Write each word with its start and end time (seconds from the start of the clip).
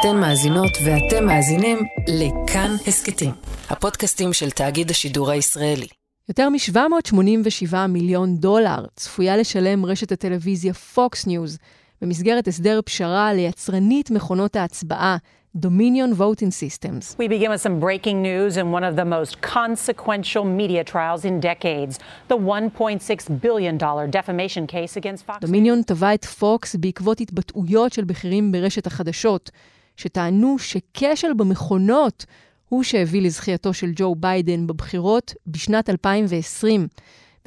אתן 0.00 0.16
מאזינות 0.16 0.70
ואתם 0.84 1.26
מאזינים 1.26 1.78
לכאן 2.08 2.70
הסכתים, 2.86 3.30
הפודקאסטים 3.70 4.32
של 4.32 4.50
תאגיד 4.50 4.90
השידור 4.90 5.30
הישראלי. 5.30 5.86
יותר 6.28 6.48
מ-787 6.48 7.76
מיליון 7.88 8.36
דולר 8.36 8.86
צפויה 8.96 9.36
לשלם 9.36 9.86
רשת 9.86 10.12
הטלוויזיה 10.12 10.72
Fox 10.94 11.26
News 11.26 11.58
במסגרת 12.02 12.48
הסדר 12.48 12.80
פשרה 12.84 13.32
ליצרנית 13.34 14.10
מכונות 14.10 14.56
ההצבעה 14.56 15.16
Dominion 15.56 16.12
Voting 16.18 16.52
Systems. 16.52 17.16
We 17.18 17.26
begin 17.26 17.50
with 17.50 17.62
some 17.66 17.80
breaking 17.80 18.22
news 18.22 18.56
in 18.56 18.70
one 18.70 18.84
of 18.84 18.94
the 18.96 19.04
most 19.04 19.32
consequential 19.40 20.44
media 20.44 20.84
trials 20.84 21.24
in 21.24 21.40
decades, 21.40 21.98
the 22.28 22.36
$1.6 22.36 23.40
billion 23.40 23.76
defamation 24.18 24.66
case 24.66 24.96
against 24.96 25.24
Fox. 25.26 25.40
Dominion 25.40 25.82
תבע 25.86 26.14
את 26.14 26.24
פוקס 26.24 26.76
בעקבות 26.76 27.20
התבטאויות 27.20 27.92
של 27.92 28.04
בכירים 28.04 28.52
ברשת 28.52 28.86
החדשות, 28.86 29.50
שטענו 29.98 30.58
שכשל 30.58 31.34
במכונות 31.34 32.26
הוא 32.68 32.82
שהביא 32.82 33.22
לזכייתו 33.22 33.74
של 33.74 33.92
ג'ו 33.96 34.14
ביידן 34.14 34.66
בבחירות 34.66 35.34
בשנת 35.46 35.90
2020, 35.90 36.88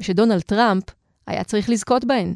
ושדונלד 0.00 0.40
טראמפ 0.40 0.84
היה 1.26 1.44
צריך 1.44 1.70
לזכות 1.70 2.04
בהן. 2.04 2.34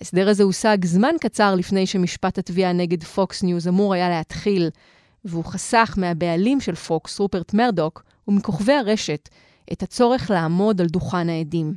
ההסדר 0.00 0.28
הזה 0.28 0.42
הושג 0.42 0.84
זמן 0.84 1.14
קצר 1.20 1.54
לפני 1.54 1.86
שמשפט 1.86 2.38
התביעה 2.38 2.72
נגד 2.72 3.04
פוקס 3.04 3.42
ניוז 3.42 3.68
אמור 3.68 3.94
היה 3.94 4.08
להתחיל, 4.08 4.70
והוא 5.24 5.44
חסך 5.44 5.94
מהבעלים 5.96 6.60
של 6.60 6.74
פוקס, 6.74 7.18
רופרט 7.18 7.54
מרדוק, 7.54 8.02
ומכוכבי 8.28 8.72
הרשת, 8.72 9.28
את 9.72 9.82
הצורך 9.82 10.30
לעמוד 10.30 10.80
על 10.80 10.86
דוכן 10.86 11.28
העדים. 11.28 11.74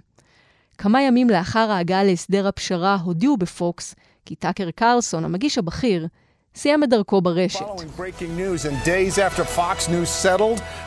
כמה 0.78 1.02
ימים 1.02 1.30
לאחר 1.30 1.72
ההגעה 1.72 2.04
להסדר 2.04 2.48
הפשרה 2.48 2.96
הודיעו 2.96 3.38
בפוקס 3.38 3.96
כי 4.26 4.36
טאקר 4.36 4.72
קרלסון, 4.72 5.26
המגיש 5.26 5.58
הבכיר, 5.58 6.08
סיים 6.56 6.84
את 6.84 6.90
דרכו 6.90 7.22
ברשת. 7.22 7.66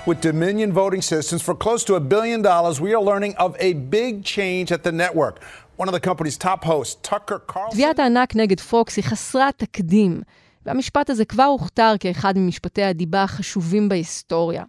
With 0.06 0.20
Dominion 0.20 0.72
Voting 0.72 1.02
Systems 1.02 1.42
for 1.42 1.54
close 1.54 1.84
to 1.84 1.94
a 1.94 2.00
billion 2.00 2.42
dollars, 2.42 2.80
we 2.80 2.92
are 2.94 3.04
learning 3.10 3.34
of 3.36 3.56
a 3.58 3.72
big 3.90 4.24
change 4.24 4.72
at 4.72 4.82
the 4.84 4.92
network. 4.92 5.40
One 5.76 5.88
of 5.88 5.94
the 5.98 6.04
company's 6.08 6.36
top 6.36 6.64
hosts, 6.64 6.96
Tucker 7.02 7.38
Carlson. 7.52 7.70
תביעת 7.70 7.98
הענק 7.98 8.36
נגד 8.36 8.60
פוקס 8.60 8.96
היא 8.96 9.04
חסרת 9.04 9.54
תקדים, 9.56 10.20
והמשפט 10.66 11.10
הזה 11.10 11.24
כבר 11.24 11.44
הוכתר 11.44 11.94
כאחד 12.00 12.38
ממשפטי 12.38 12.82
הדיבה 12.82 13.22
החשובים 13.22 13.88
בהיסטוריה. 13.88 14.64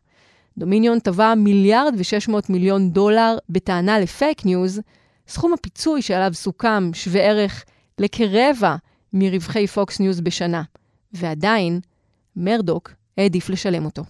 דומיניון 0.58 1.00
תבע 1.00 1.36
מיליארד 1.36 1.94
ו-600 1.98 2.34
מיליון 2.50 2.90
דולר 2.90 3.38
בטענה 3.50 4.00
לפייק 4.00 4.46
ניוז, 4.46 4.82
סכום 5.28 5.54
הפיצוי 5.54 6.02
שעליו 6.02 6.34
סוכם 6.34 6.94
שווה 6.94 7.22
ערך 7.22 7.64
לכרבע 8.00 8.76
מרווחי 9.14 9.68
פוקס 9.68 10.00
ניוז 10.00 10.22
בשנה. 10.22 10.64
ועדיין, 11.16 11.80
מרדוק 12.36 12.92
העדיף 13.18 13.50
לשלם 13.50 13.86
אותו. 13.86 14.04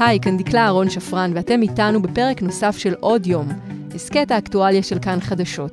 היי, 0.00 0.20
כאן 0.20 0.36
דקלה 0.36 0.64
אהרון 0.64 0.90
שפרן, 0.90 1.32
ואתם 1.34 1.62
איתנו 1.62 2.02
בפרק 2.02 2.42
נוסף 2.42 2.76
של 2.78 2.94
עוד 3.00 3.26
יום, 3.26 3.48
הסכת 3.94 4.30
האקטואליה 4.30 4.82
של 4.82 4.98
כאן 4.98 5.20
חדשות. 5.20 5.72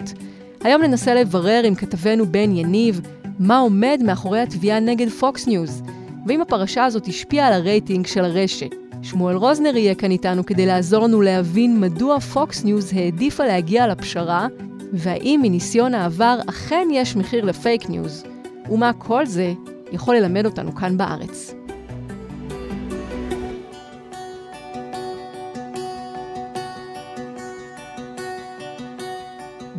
היום 0.63 0.81
ננסה 0.81 1.13
לברר 1.13 1.61
עם 1.65 1.75
כתבנו 1.75 2.25
בן 2.25 2.55
יניב 2.55 3.01
מה 3.39 3.59
עומד 3.59 3.99
מאחורי 4.05 4.39
התביעה 4.39 4.79
נגד 4.79 5.09
פוקס 5.09 5.47
ניוז, 5.47 5.81
ואם 6.27 6.41
הפרשה 6.41 6.85
הזאת 6.85 7.07
השפיעה 7.07 7.47
על 7.47 7.53
הרייטינג 7.53 8.07
של 8.07 8.25
הרשת. 8.25 8.75
שמואל 9.01 9.35
רוזנר 9.35 9.77
יהיה 9.77 9.95
כאן 9.95 10.11
איתנו 10.11 10.45
כדי 10.45 10.65
לעזור 10.65 11.03
לנו 11.03 11.21
להבין 11.21 11.79
מדוע 11.79 12.19
פוקס 12.19 12.63
ניוז 12.63 12.93
העדיפה 12.93 13.45
להגיע 13.45 13.87
לפשרה, 13.87 14.47
והאם 14.93 15.39
מניסיון 15.43 15.93
העבר 15.93 16.35
אכן 16.49 16.87
יש 16.91 17.15
מחיר 17.15 17.45
לפייק 17.45 17.89
ניוז, 17.89 18.25
ומה 18.69 18.91
כל 18.93 19.25
זה 19.25 19.53
יכול 19.91 20.15
ללמד 20.15 20.45
אותנו 20.45 20.75
כאן 20.75 20.97
בארץ. 20.97 21.55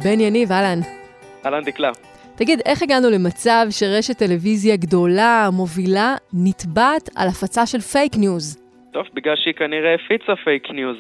בן 0.05 0.21
יניב, 0.21 0.53
אהלן. 0.53 0.81
אהלן 1.47 1.65
דקלה. 1.65 1.91
תגיד, 2.37 2.61
איך 2.67 2.83
הגענו 2.83 3.11
למצב 3.11 3.67
שרשת 3.71 4.19
טלוויזיה 4.19 4.77
גדולה, 4.77 5.49
מובילה, 5.53 6.15
נתבעת 6.33 7.09
על 7.17 7.29
הפצה 7.29 7.67
של 7.67 7.81
פייק 7.81 8.13
ניוז? 8.17 8.59
טוב, 8.93 9.07
בגלל 9.15 9.37
שהיא 9.37 9.55
כנראה 9.55 9.95
הפיצה 9.95 10.33
פייק 10.45 10.71
ניוז. 10.71 10.97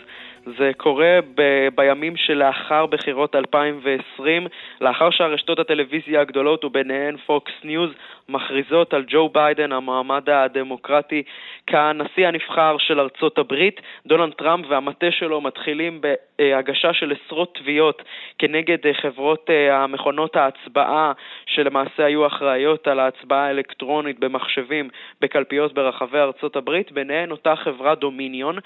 זה 0.47 0.71
קורה 0.77 1.19
ב- 1.34 1.69
בימים 1.75 2.17
שלאחר 2.17 2.87
בחירות 2.87 3.34
2020, 3.34 4.47
לאחר 4.81 5.11
שהרשתות 5.11 5.59
הטלוויזיה 5.59 6.21
הגדולות 6.21 6.65
וביניהן 6.65 7.17
פוקס 7.17 7.53
ניוז 7.65 7.91
מכריזות 8.28 8.95
על 8.95 9.05
ג'ו 9.09 9.28
ביידן, 9.28 9.73
המועמד 9.73 10.31
הדמוקרטי, 10.31 11.23
כנשיא 11.67 12.28
הנבחר 12.28 12.77
של 12.78 13.01
ארצות 13.01 13.39
הברית. 13.39 13.81
דונלד 14.06 14.33
טראמפ 14.33 14.67
והמטה 14.69 15.11
שלו 15.11 15.41
מתחילים 15.41 16.01
בהגשה 16.01 16.93
של 16.93 17.12
עשרות 17.12 17.59
תביעות 17.61 18.03
כנגד 18.39 18.78
חברות 18.93 19.51
אה, 19.51 19.77
המכונות 19.77 20.37
ההצבעה, 20.37 21.12
שלמעשה 21.47 22.05
היו 22.05 22.27
אחראיות 22.27 22.89
על 22.89 23.01
ההצבעה 23.01 23.47
האלקטרונית 23.47 24.19
במחשבים 24.19 24.89
בקלפיות 25.21 25.75
ברחבי 25.75 26.19
ארצות 26.19 26.57
הברית, 26.57 26.93
ביניהן 26.93 27.31
אותה 27.31 27.57
חברה 27.57 27.95
דומיניון, 27.95 28.59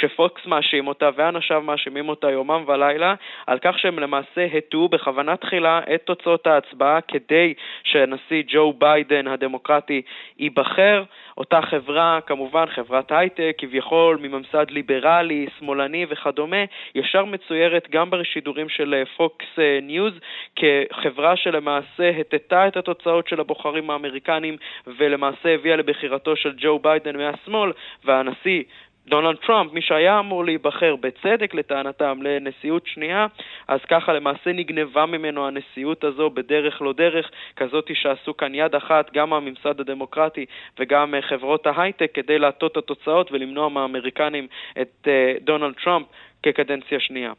שפוקס 0.00 0.46
מאשים 0.46 0.88
אותה 0.88 1.10
ואנשיו 1.20 1.62
מאשימים 1.62 2.08
אותה 2.08 2.30
יומם 2.30 2.64
ולילה 2.66 3.14
על 3.46 3.58
כך 3.58 3.78
שהם 3.78 3.98
למעשה 3.98 4.46
הטו 4.54 4.88
בכוונה 4.88 5.36
תחילה 5.36 5.80
את 5.94 6.02
תוצאות 6.04 6.46
ההצבעה 6.46 7.00
כדי 7.00 7.54
שהנשיא 7.84 8.42
ג'ו 8.46 8.72
ביידן 8.72 9.26
הדמוקרטי 9.26 10.02
ייבחר. 10.38 11.04
אותה 11.38 11.60
חברה, 11.62 12.18
כמובן 12.26 12.66
חברת 12.66 13.12
הייטק, 13.12 13.54
כביכול 13.58 14.18
מממסד 14.22 14.70
ליברלי, 14.70 15.46
שמאלני 15.58 16.06
וכדומה, 16.08 16.64
ישר 16.94 17.24
מצוירת 17.24 17.88
גם 17.90 18.10
בשידורים 18.10 18.68
של 18.68 19.02
פוקס 19.16 19.58
אה, 19.58 19.78
ניוז 19.82 20.14
כחברה 20.56 21.36
שלמעשה 21.36 22.10
היטתה 22.20 22.68
את 22.68 22.76
התוצאות 22.76 23.28
של 23.28 23.40
הבוחרים 23.40 23.90
האמריקנים 23.90 24.56
ולמעשה 24.86 25.54
הביאה 25.54 25.76
לבחירתו 25.76 26.36
של 26.36 26.52
ג'ו 26.56 26.78
ביידן 26.78 27.16
מהשמאל 27.16 27.72
והנשיא 28.04 28.62
דונלד 29.08 29.36
טראמפ, 29.46 29.72
מי 29.72 29.82
שהיה 29.82 30.18
אמור 30.18 30.44
להיבחר 30.44 30.96
בצדק 30.96 31.54
לטענתם 31.54 32.18
לנשיאות 32.22 32.82
שנייה, 32.86 33.26
אז 33.68 33.80
ככה 33.90 34.12
למעשה 34.12 34.52
נגנבה 34.52 35.06
ממנו 35.06 35.46
הנשיאות 35.46 36.04
הזו 36.04 36.30
בדרך 36.30 36.82
לא 36.82 36.92
דרך, 36.92 37.30
כזאת 37.56 37.90
שעשו 37.94 38.36
כאן 38.36 38.54
יד 38.54 38.74
אחת, 38.74 39.10
גם 39.14 39.32
הממסד 39.32 39.80
הדמוקרטי 39.80 40.44
וגם 40.78 41.14
אה, 41.14 41.22
חברות 41.22 41.66
ההייטק, 41.66 42.10
כדי 42.14 42.38
להטות 42.38 42.72
את 42.72 42.76
התוצאות 42.76 43.32
ולמנוע 43.32 43.68
מהאמריקנים 43.68 44.46
את 44.80 45.06
uh, 45.06 45.44
דונלד 45.44 45.74
טראמפ 45.84 46.06
כקדנציה 46.42 47.00
שנייה. 47.00 47.32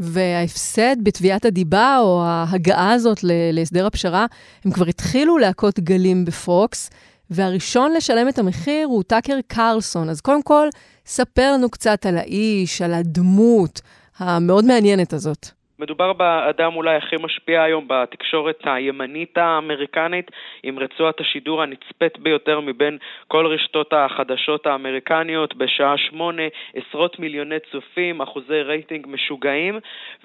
וההפסד 0.00 0.96
בתביעת 1.02 1.44
הדיבה, 1.44 1.96
או 2.00 2.22
ההגעה 2.24 2.92
הזאת 2.92 3.18
להסדר 3.52 3.86
הפשרה, 3.86 4.26
הם 4.64 4.72
כבר 4.72 4.86
התחילו 4.86 5.38
להכות 5.38 5.80
גלים 5.80 6.24
בפוקס, 6.24 6.90
והראשון 7.30 7.92
לשלם 7.92 8.28
את 8.28 8.38
המחיר 8.38 8.86
הוא 8.86 9.02
טאקר 9.02 9.38
קרלסון. 9.46 10.08
אז 10.08 10.20
קודם 10.20 10.42
כל, 10.42 10.68
ספר 11.06 11.52
לנו 11.52 11.70
קצת 11.70 12.06
על 12.06 12.18
האיש, 12.18 12.82
על 12.82 12.94
הדמות 12.94 13.80
המאוד 14.18 14.64
מעניינת 14.64 15.12
הזאת. 15.12 15.50
מדובר 15.78 16.12
באדם 16.12 16.76
אולי 16.76 16.96
הכי 16.96 17.16
משפיע 17.20 17.62
היום 17.62 17.84
בתקשורת 17.88 18.60
הימנית 18.64 19.38
האמריקנית, 19.38 20.30
עם 20.62 20.78
רצועת 20.78 21.20
השידור 21.20 21.62
הנצפית 21.62 22.18
ביותר 22.18 22.60
מבין 22.60 22.98
כל 23.28 23.46
רשתות 23.46 23.92
החדשות 23.92 24.66
האמריקניות, 24.66 25.54
בשעה 25.56 25.96
שמונה, 25.96 26.42
עשרות 26.74 27.18
מיליוני 27.18 27.56
צופים, 27.72 28.20
אחוזי 28.20 28.62
רייטינג 28.62 29.06
משוגעים, 29.08 29.78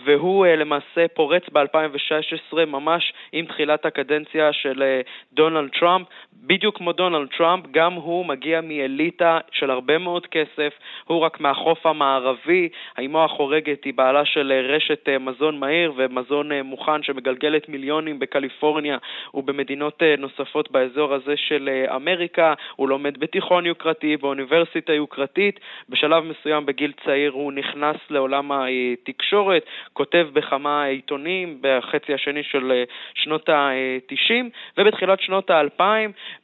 והוא 0.06 0.46
אה, 0.46 0.56
למעשה 0.56 1.08
פורץ 1.14 1.44
ב-2016, 1.52 2.66
ממש 2.68 3.14
עם 3.32 3.46
תחילת 3.46 3.86
הקדנציה 3.86 4.54
של 4.54 4.84
אה, 4.84 5.02
דונלד 5.34 5.70
טראמפ. 5.80 6.08
בדיוק 6.34 6.78
כמו 6.78 6.92
דונלד 6.92 7.28
טראמפ, 7.38 7.66
גם 7.72 7.94
הוא 7.94 8.26
מגיע 8.26 8.62
מאליטה 8.62 9.40
של 9.52 9.72
הרבה 9.72 9.98
מאוד 9.98 10.28
כסף, 10.28 10.74
הוא 11.06 11.20
רק 11.20 11.40
מהחוף 11.40 11.86
המערבי, 11.86 12.70
אמו 13.06 13.24
החורגת 13.24 13.84
היא 13.84 13.94
בעלה 13.94 14.26
של 14.26 14.52
אה, 14.52 14.76
רשת 14.76 15.10
מזון. 15.20 15.41
מזון 15.42 15.60
מהיר 15.60 15.94
ומזון 15.96 16.52
אה, 16.52 16.64
מוכן 16.64 17.04
שמגלגלת 17.04 17.70
מיליונים 17.70 18.20
בקליפורניה 18.20 18.98
ובמדינות 19.34 20.04
אה, 20.04 20.16
נוספות 20.18 20.72
באזור 20.72 21.14
הזה 21.14 21.38
של 21.38 21.70
אה, 21.72 21.96
אמריקה. 21.96 22.54
הוא 22.76 22.90
לומד 22.90 23.20
בתיכון 23.20 23.66
יוקרתי, 23.66 24.18
באוניברסיטה 24.18 24.94
יוקרתית. 24.94 25.60
בשלב 25.90 26.24
מסוים 26.24 26.66
בגיל 26.66 26.92
צעיר 27.06 27.32
הוא 27.32 27.54
נכנס 27.54 27.96
לעולם 28.10 28.52
התקשורת, 28.52 29.66
כותב 29.94 30.28
בכמה 30.34 30.84
עיתונים 30.84 31.58
בחצי 31.62 32.14
השני 32.14 32.44
של 32.44 32.84
שנות 33.14 33.50
ה-90, 33.50 34.46
ובתחילת 34.78 35.22
שנות 35.22 35.50
ה-2000, 35.50 35.82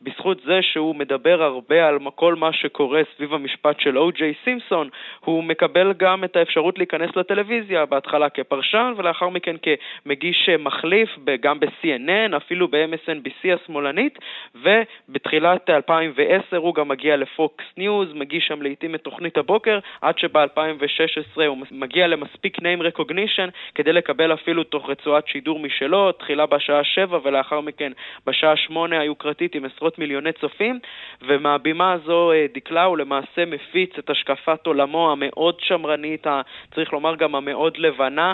בזכות 0.01 0.41
זה 0.45 0.59
שהוא 0.61 0.95
מדבר 0.95 1.43
הרבה 1.43 1.87
על 1.87 1.97
כל 2.15 2.35
מה 2.35 2.53
שקורה 2.53 3.01
סביב 3.15 3.33
המשפט 3.33 3.79
של 3.79 3.97
או.ג'יי 3.97 4.33
סימפסון, 4.43 4.89
הוא 5.19 5.43
מקבל 5.43 5.93
גם 5.93 6.23
את 6.23 6.35
האפשרות 6.35 6.77
להיכנס 6.77 7.15
לטלוויזיה, 7.15 7.85
בהתחלה 7.85 8.29
כפרשן. 8.29 8.86
לבן, 8.87 8.99
ולאחר 8.99 9.29
מכן 9.29 9.55
כמגיש 9.57 10.49
מחליף 10.59 11.09
גם 11.39 11.59
ב-CNN, 11.59 12.37
אפילו 12.37 12.67
ב-MSNBC 12.67 13.53
השמאלנית, 13.53 14.19
ובתחילת 14.55 15.69
2010 15.69 16.57
הוא 16.57 16.75
גם 16.75 16.87
מגיע 16.87 17.17
לפוקס 17.17 17.65
ניוז, 17.77 18.13
מגיש 18.13 18.47
שם 18.47 18.61
לעיתים 18.61 18.95
את 18.95 19.01
תוכנית 19.01 19.37
הבוקר, 19.37 19.79
עד 20.01 20.17
שב-2016 20.17 21.41
הוא 21.47 21.57
מגיע 21.71 22.07
למספיק 22.07 22.57
name 22.57 22.81
recognition 22.81 23.49
כדי 23.75 23.93
לקבל 23.93 24.33
אפילו 24.33 24.63
תוך 24.63 24.89
רצועת 24.89 25.27
שידור 25.27 25.59
משלו, 25.59 26.11
תחילה 26.11 26.45
בשעה 26.45 26.83
7 26.83 27.19
ולאחר 27.23 27.61
מכן 27.61 27.91
בשעה 28.25 28.55
8 28.55 28.99
היוקרתית 28.99 29.55
עם 29.55 29.65
עשרות 29.65 29.99
מיליוני 29.99 30.31
צופים, 30.31 30.79
ומהבימה 31.21 31.93
הזו 31.93 32.31
אה, 32.31 32.45
דקלה 32.53 32.83
הוא 32.83 32.97
למעשה 32.97 33.45
מפיץ 33.47 33.97
את 33.99 34.09
השקפת 34.09 34.65
עולמו 34.65 35.11
המאוד 35.11 35.59
שמרנית, 35.59 36.27
צריך 36.75 36.93
לומר 36.93 37.15
גם 37.15 37.35
המאוד 37.35 37.77
לבנה, 37.77 38.33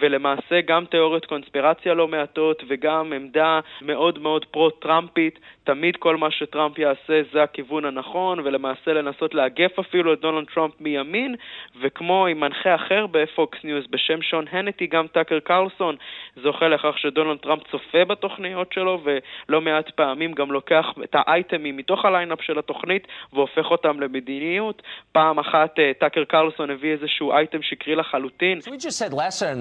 ולמעשה 0.00 0.60
גם 0.66 0.84
תיאוריות 0.84 1.26
קונספירציה 1.26 1.94
לא 1.94 2.08
מעטות 2.08 2.62
וגם 2.68 3.12
עמדה 3.12 3.60
מאוד 3.82 4.18
מאוד 4.18 4.44
פרו-טראמפית, 4.44 5.38
תמיד 5.64 5.96
כל 5.96 6.16
מה 6.16 6.30
שטראמפ 6.30 6.78
יעשה 6.78 7.20
זה 7.32 7.42
הכיוון 7.42 7.84
הנכון, 7.84 8.40
ולמעשה 8.40 8.92
לנסות 8.92 9.34
לאגף 9.34 9.78
אפילו 9.78 10.12
את 10.12 10.20
דונלד 10.20 10.46
טראמפ 10.54 10.80
מימין, 10.80 11.34
וכמו 11.82 12.26
עם 12.26 12.40
מנחה 12.40 12.74
אחר 12.74 13.06
בפוקס 13.10 13.58
ניוז 13.64 13.84
בשם 13.90 14.22
שון 14.22 14.44
הנטי, 14.50 14.86
גם 14.86 15.06
טאקר 15.06 15.40
קרלסון 15.40 15.96
זוכה 16.42 16.68
לכך 16.68 16.98
שדונלד 16.98 17.38
טראמפ 17.38 17.62
צופה 17.70 18.04
בתוכניות 18.04 18.72
שלו, 18.72 19.02
ולא 19.04 19.60
מעט 19.60 19.90
פעמים 19.90 20.32
גם 20.32 20.52
לוקח 20.52 20.86
את 21.04 21.14
האייטמים 21.14 21.76
מתוך 21.76 22.04
הליינאפ 22.04 22.42
של 22.42 22.58
התוכנית 22.58 23.06
והופך 23.32 23.70
אותם 23.70 24.00
למדיניות. 24.00 24.82
פעם 25.12 25.38
אחת 25.38 25.76
טאקר 25.98 26.24
קרלסון 26.24 26.70
הביא 26.70 26.92
איזשהו 26.92 27.32
אייטם 27.32 27.62
שקרי 27.62 27.94
לחלוטין. 27.94 28.58
So 28.58 28.70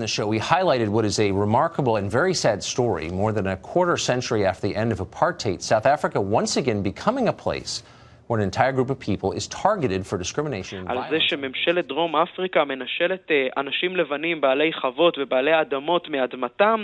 the 0.01 0.07
show, 0.07 0.27
we 0.27 0.39
highlighted 0.39 0.89
what 0.89 1.05
is 1.05 1.19
a 1.19 1.31
remarkable 1.31 1.95
and 1.95 2.11
very 2.11 2.33
sad 2.33 2.61
story. 2.63 3.09
More 3.09 3.31
than 3.31 3.47
a 3.47 3.57
quarter 3.57 3.95
century 3.95 4.45
after 4.45 4.67
the 4.67 4.75
end 4.75 4.91
of 4.91 4.99
apartheid, 4.99 5.61
South 5.61 5.85
Africa 5.85 6.19
once 6.19 6.57
again 6.57 6.81
becoming 6.81 7.27
a 7.29 7.33
place 7.33 7.83
where 8.31 8.39
an 8.39 8.45
entire 8.53 8.71
group 8.71 8.89
of 8.89 8.99
people 9.09 9.29
is 9.39 9.45
targeted 9.47 10.01
for 10.07 10.17
discrimination 10.17 10.87
על. 10.87 10.97
זה 11.09 11.19
שממשלת 11.19 11.87
דרום 11.87 12.15
אפריקה 12.15 12.65
מנשלת 12.65 13.31
אה, 13.31 13.47
אנשים 13.57 13.95
לבנים 13.95 14.41
בעלי 14.41 14.73
חוות 14.73 15.17
ובעלי 15.17 15.61
אדמות 15.61 16.09
מאדמתם, 16.09 16.83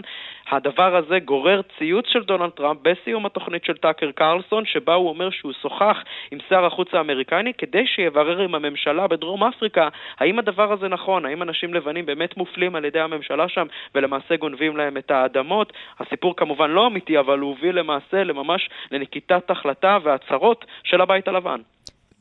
הדבר 0.52 0.96
הזה 0.96 1.20
גורר 1.20 1.62
ציוץ 1.78 2.06
של 2.08 2.24
דונלד 2.24 2.50
טראמפ 2.50 2.80
בסיום 2.82 3.26
התוכנית 3.26 3.66
של 3.66 3.78
טאקר 3.78 4.12
קרלסון, 4.12 4.66
שבה 4.66 4.94
הוא 4.94 5.10
אומר 5.10 5.30
שהוא 5.30 5.54
שוחח 5.62 5.98
עם 6.32 6.40
שר 6.50 6.66
החוץ 6.66 6.88
האמריקני 6.94 7.54
כדי 7.58 7.88
שיברר 7.88 8.40
עם 8.40 8.56
הממשלה 8.56 9.08
בדרום 9.08 9.44
אפריקה 9.44 9.88
האם 10.20 10.40
הדבר 10.40 10.74
הזה 10.74 10.88
נכון, 10.88 11.26
האם 11.26 11.42
אנשים 11.42 11.74
לבנים 11.74 12.06
באמת 12.06 12.38
מופלים 12.38 12.76
על 12.76 12.86
ידי 12.86 13.00
הממשלה 13.00 13.50
שם 13.50 13.66
ולמעשה 13.96 14.36
גונבים 14.36 14.78
להם 14.78 14.98
את 14.98 15.12
האדמות. 15.12 15.74
הסיפור 16.00 16.36
כמובן 16.36 16.72
לא 16.72 16.88
אמיתי, 16.88 17.20
אבל 17.20 17.40
הוא 17.40 17.50
הוביל 17.50 17.80
למעשה 17.80 18.24
לממש 18.24 18.70
לנקיטת 18.92 19.52
החלטה 19.52 19.98
והצהרות 20.04 20.66
של 20.84 21.02
הבית 21.02 21.28
הלבן. 21.28 21.37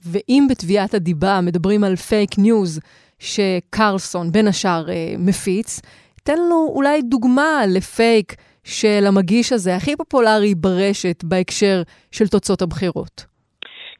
ואם 0.04 0.46
בתביעת 0.50 0.94
הדיבה 0.94 1.40
מדברים 1.42 1.84
על 1.84 1.96
פייק 1.96 2.30
ניוז 2.38 2.80
שקרלסון 3.18 4.32
בין 4.32 4.46
השאר 4.48 4.84
אה, 4.88 5.14
מפיץ, 5.18 5.80
תן 6.24 6.38
לנו 6.38 6.72
אולי 6.74 7.02
דוגמה 7.02 7.60
לפייק 7.76 8.32
של 8.64 9.04
המגיש 9.08 9.52
הזה 9.52 9.76
הכי 9.76 9.96
פופולרי 9.96 10.54
ברשת 10.54 11.24
בהקשר 11.24 11.82
של 12.12 12.28
תוצאות 12.28 12.62
הבחירות. 12.62 13.36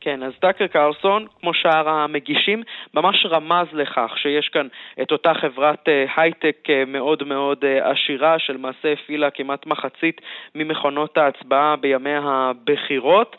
כן, 0.06 0.22
אז 0.22 0.32
טאקר 0.40 0.66
קרלסון, 0.66 1.26
כמו 1.40 1.54
שאר 1.54 1.88
המגישים, 1.88 2.62
ממש 2.94 3.26
רמז 3.26 3.66
לכך 3.72 4.12
שיש 4.16 4.48
כאן 4.48 4.66
את 5.02 5.12
אותה 5.12 5.34
חברת 5.34 5.88
אה, 5.88 6.04
הייטק 6.16 6.56
אה, 6.70 6.84
מאוד 6.86 7.22
מאוד 7.22 7.64
עשירה, 7.82 8.38
שלמעשה 8.38 8.92
הפעילה 8.92 9.30
כמעט 9.30 9.66
מחצית 9.66 10.20
ממכונות 10.54 11.19
ההצבעה 11.19 11.76
בימי 11.76 12.14
הבחירות. 12.22 13.36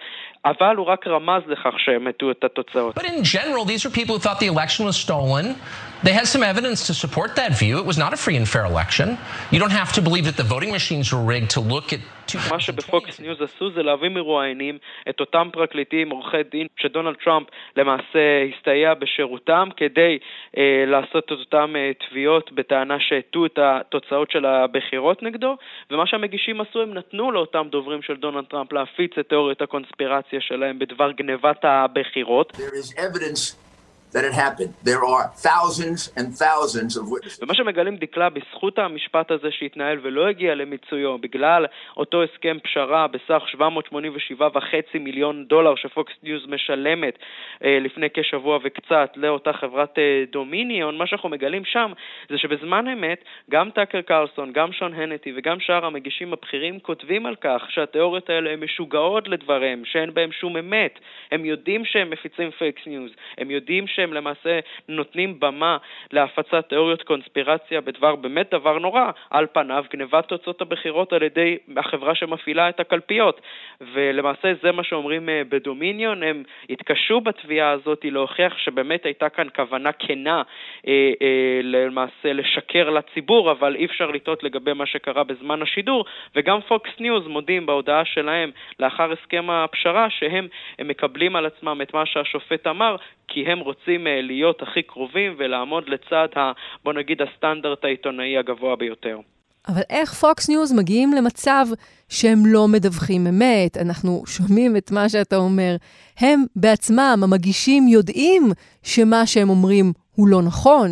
אבל 0.49 0.75
הוא 0.75 0.85
רק 0.85 1.07
רמז 1.07 1.43
לכך 1.47 1.73
שהם 1.77 2.07
הטו 2.07 2.31
את 2.31 2.43
התוצאות. 2.43 2.97
But 2.97 3.05
in 3.05 3.23
general, 3.23 3.65
these 3.65 3.85
are 3.85 3.89
people 3.89 4.15
who 4.15 4.21
thought 4.25 4.39
the 4.39 4.51
election 4.55 4.85
was 4.85 4.97
stolen. 5.05 5.55
They 6.03 6.13
had 6.13 6.27
some 6.27 6.43
evidence 6.43 6.79
to 6.87 6.93
support 6.93 7.35
that 7.35 7.51
view. 7.57 7.79
It 7.79 7.85
was 7.85 7.97
not 7.97 8.13
a 8.13 8.17
free 8.17 8.37
and 8.41 8.47
fair 8.47 8.65
election. 8.65 9.17
You 9.53 9.59
don't 9.63 9.77
have 9.81 9.91
to 9.93 10.01
believe 10.07 10.25
that 10.29 10.37
the 10.37 10.47
voting 10.55 10.71
machines 10.71 11.11
were 11.13 11.25
rigged 11.33 11.51
to 11.57 11.61
look 11.73 11.87
at... 11.93 12.01
מה 12.51 12.59
שבפוקס 12.59 13.19
ניוז 13.19 13.41
עשו 13.41 13.71
זה 13.71 13.83
להביא 13.83 14.09
מרואיינים 14.09 14.77
את 15.09 15.19
אותם 15.19 15.49
פרקליטים, 15.53 16.09
עורכי 16.09 16.43
דין, 16.51 16.67
שדונלד 16.77 17.15
טראמפ 17.15 17.47
למעשה 17.77 18.43
הסתייע 18.55 18.93
בשירותם 18.93 19.69
כדי 19.77 20.17
אה, 20.57 20.83
לעשות 20.87 21.25
את 21.25 21.31
אותם 21.31 21.73
אה, 21.75 21.91
תביעות 22.09 22.51
בטענה 22.51 22.97
שהטו 22.99 23.45
את 23.45 23.59
התוצאות 23.61 24.31
של 24.31 24.45
הבחירות 24.45 25.23
נגדו, 25.23 25.57
ומה 25.91 26.07
שהמגישים 26.07 26.61
עשו, 26.61 26.81
הם 26.81 26.93
נתנו 26.93 27.31
לאותם 27.31 27.67
דוברים 27.71 28.01
של 28.01 28.15
דונלד 28.15 28.45
טראמפ 28.45 28.73
להפיץ 28.73 29.11
את 29.19 29.29
תיאוריית 29.29 29.61
הקונספירציה 29.61 30.36
שלהם 30.39 30.79
בדבר 30.79 31.11
גנבת 31.11 31.59
הבחירות. 31.63 32.51
There 32.51 32.75
is 32.75 32.99
evidence 32.99 33.66
ומה 37.41 37.53
שמגלים 37.55 37.95
דקלה 37.97 38.29
בזכות 38.29 38.79
המשפט 38.79 39.31
הזה 39.31 39.47
שהתנהל 39.51 39.99
ולא 40.03 40.27
הגיע 40.27 40.55
למיצויו 40.55 41.17
בגלל 41.17 41.65
אותו 41.97 42.23
הסכם 42.23 42.57
פשרה 42.63 43.07
בסך 43.07 43.43
787.5 43.53 44.99
מיליון 44.99 45.45
דולר 45.45 45.75
שפוקס 45.75 46.13
ניוז 46.23 46.45
משלמת 46.47 47.19
אה, 47.63 47.79
לפני 47.81 48.07
כשבוע 48.13 48.59
וקצת 48.63 49.11
לאותה 49.15 49.53
חברת 49.53 49.99
אה, 49.99 50.23
דומיניון, 50.31 50.97
מה 50.97 51.07
שאנחנו 51.07 51.29
מגלים 51.29 51.65
שם 51.65 51.91
זה 52.29 52.37
שבזמן 52.37 52.87
אמת 52.87 53.23
גם 53.51 53.69
טאקר 53.69 54.01
קרלסון, 54.01 54.53
גם 54.53 54.71
שון 54.71 54.93
הנטי 54.93 55.33
וגם 55.37 55.59
שאר 55.59 55.85
המגישים 55.85 56.33
הבכירים 56.33 56.79
כותבים 56.79 57.25
על 57.25 57.35
כך 57.41 57.61
שהתיאוריות 57.69 58.29
האלה 58.29 58.49
הן 58.51 58.59
משוגעות 58.63 59.27
לדבריהם, 59.27 59.81
שאין 59.85 60.13
בהם 60.13 60.31
שום 60.31 60.57
אמת. 60.57 60.99
הם 61.31 61.45
יודעים 61.45 61.85
שהם 61.85 62.09
מפיצים 62.09 62.51
פייק 62.51 62.81
ניוז, 62.87 63.11
הם 63.37 63.51
יודעים 63.51 63.87
שהם 63.97 64.13
למעשה 64.13 64.59
נותנים 64.87 65.39
במה 65.39 65.77
להפצת 66.11 66.69
תיאוריות 66.69 67.03
קונספירציה 67.03 67.81
בדבר 67.81 68.15
באמת 68.15 68.53
דבר 68.53 68.79
נורא, 68.79 69.11
על 69.29 69.45
פניו 69.53 69.85
גנבת 69.93 70.25
תוצאות 70.27 70.61
הבחירות 70.61 71.13
על 71.13 71.23
ידי 71.23 71.57
החברה 71.77 72.15
שמפעילה 72.15 72.69
את 72.69 72.79
הקלפיות. 72.79 73.41
ולמעשה 73.81 74.53
זה 74.61 74.71
מה 74.71 74.83
שאומרים 74.83 75.29
אה, 75.29 75.41
בדומיניון, 75.49 76.23
הם 76.23 76.43
התקשו 76.69 77.21
בתביעה 77.21 77.71
הזאת 77.71 78.05
להוכיח 78.05 78.57
שבאמת 78.57 79.05
הייתה 79.05 79.29
כאן 79.29 79.47
כוונה 79.55 79.91
כנה 79.91 80.41
אה, 80.87 81.11
אה, 81.21 81.59
למעשה 81.63 82.33
לשקר 82.33 82.89
לציבור, 82.89 83.51
אבל 83.51 83.75
אי 83.75 83.85
אפשר 83.85 84.11
לטעות 84.11 84.43
לגבי 84.43 84.73
מה 84.73 84.85
שקרה 84.85 85.23
בזמן 85.23 85.61
השידור, 85.61 86.05
וגם 86.35 86.61
פוקס 86.61 86.91
ניוז 86.99 87.27
מודים 87.27 87.65
בהודעה 87.65 88.05
שלהם 88.05 88.51
לאחר 88.79 89.11
הסכם 89.11 89.49
הפשרה 89.49 90.09
שהם 90.09 90.47
מקבלים 90.79 91.35
על 91.35 91.45
עצמם 91.45 91.81
את 91.81 91.93
מה 91.93 92.05
שהשופט 92.05 92.67
אמר, 92.67 92.95
כי 93.27 93.45
הם 93.45 93.59
רוצים 93.59 93.86
אה, 93.89 94.21
להיות 94.21 94.61
הכי 94.61 94.83
קרובים 94.83 95.35
ולעמוד 95.37 95.89
לצד, 95.89 96.27
ה, 96.35 96.51
בוא 96.83 96.93
נגיד, 96.93 97.21
הסטנדרט 97.21 97.85
העיתונאי 97.85 98.37
הגבוה 98.37 98.75
ביותר. 98.75 99.19
אבל 99.67 99.81
איך 99.89 100.13
פוקס 100.13 100.49
ניוז 100.49 100.79
מגיעים 100.79 101.09
למצב 101.13 101.65
שהם 102.09 102.39
לא 102.45 102.67
מדווחים 102.67 103.21
אמת? 103.27 103.77
אנחנו 103.85 104.23
שומעים 104.25 104.77
את 104.77 104.91
מה 104.91 105.09
שאתה 105.09 105.35
אומר. 105.35 105.75
הם 106.19 106.39
בעצמם, 106.55 107.19
המגישים, 107.23 107.83
יודעים 107.87 108.43
שמה 108.83 109.25
שהם 109.25 109.49
אומרים 109.49 109.85
הוא 110.15 110.27
לא 110.27 110.41
נכון. 110.47 110.89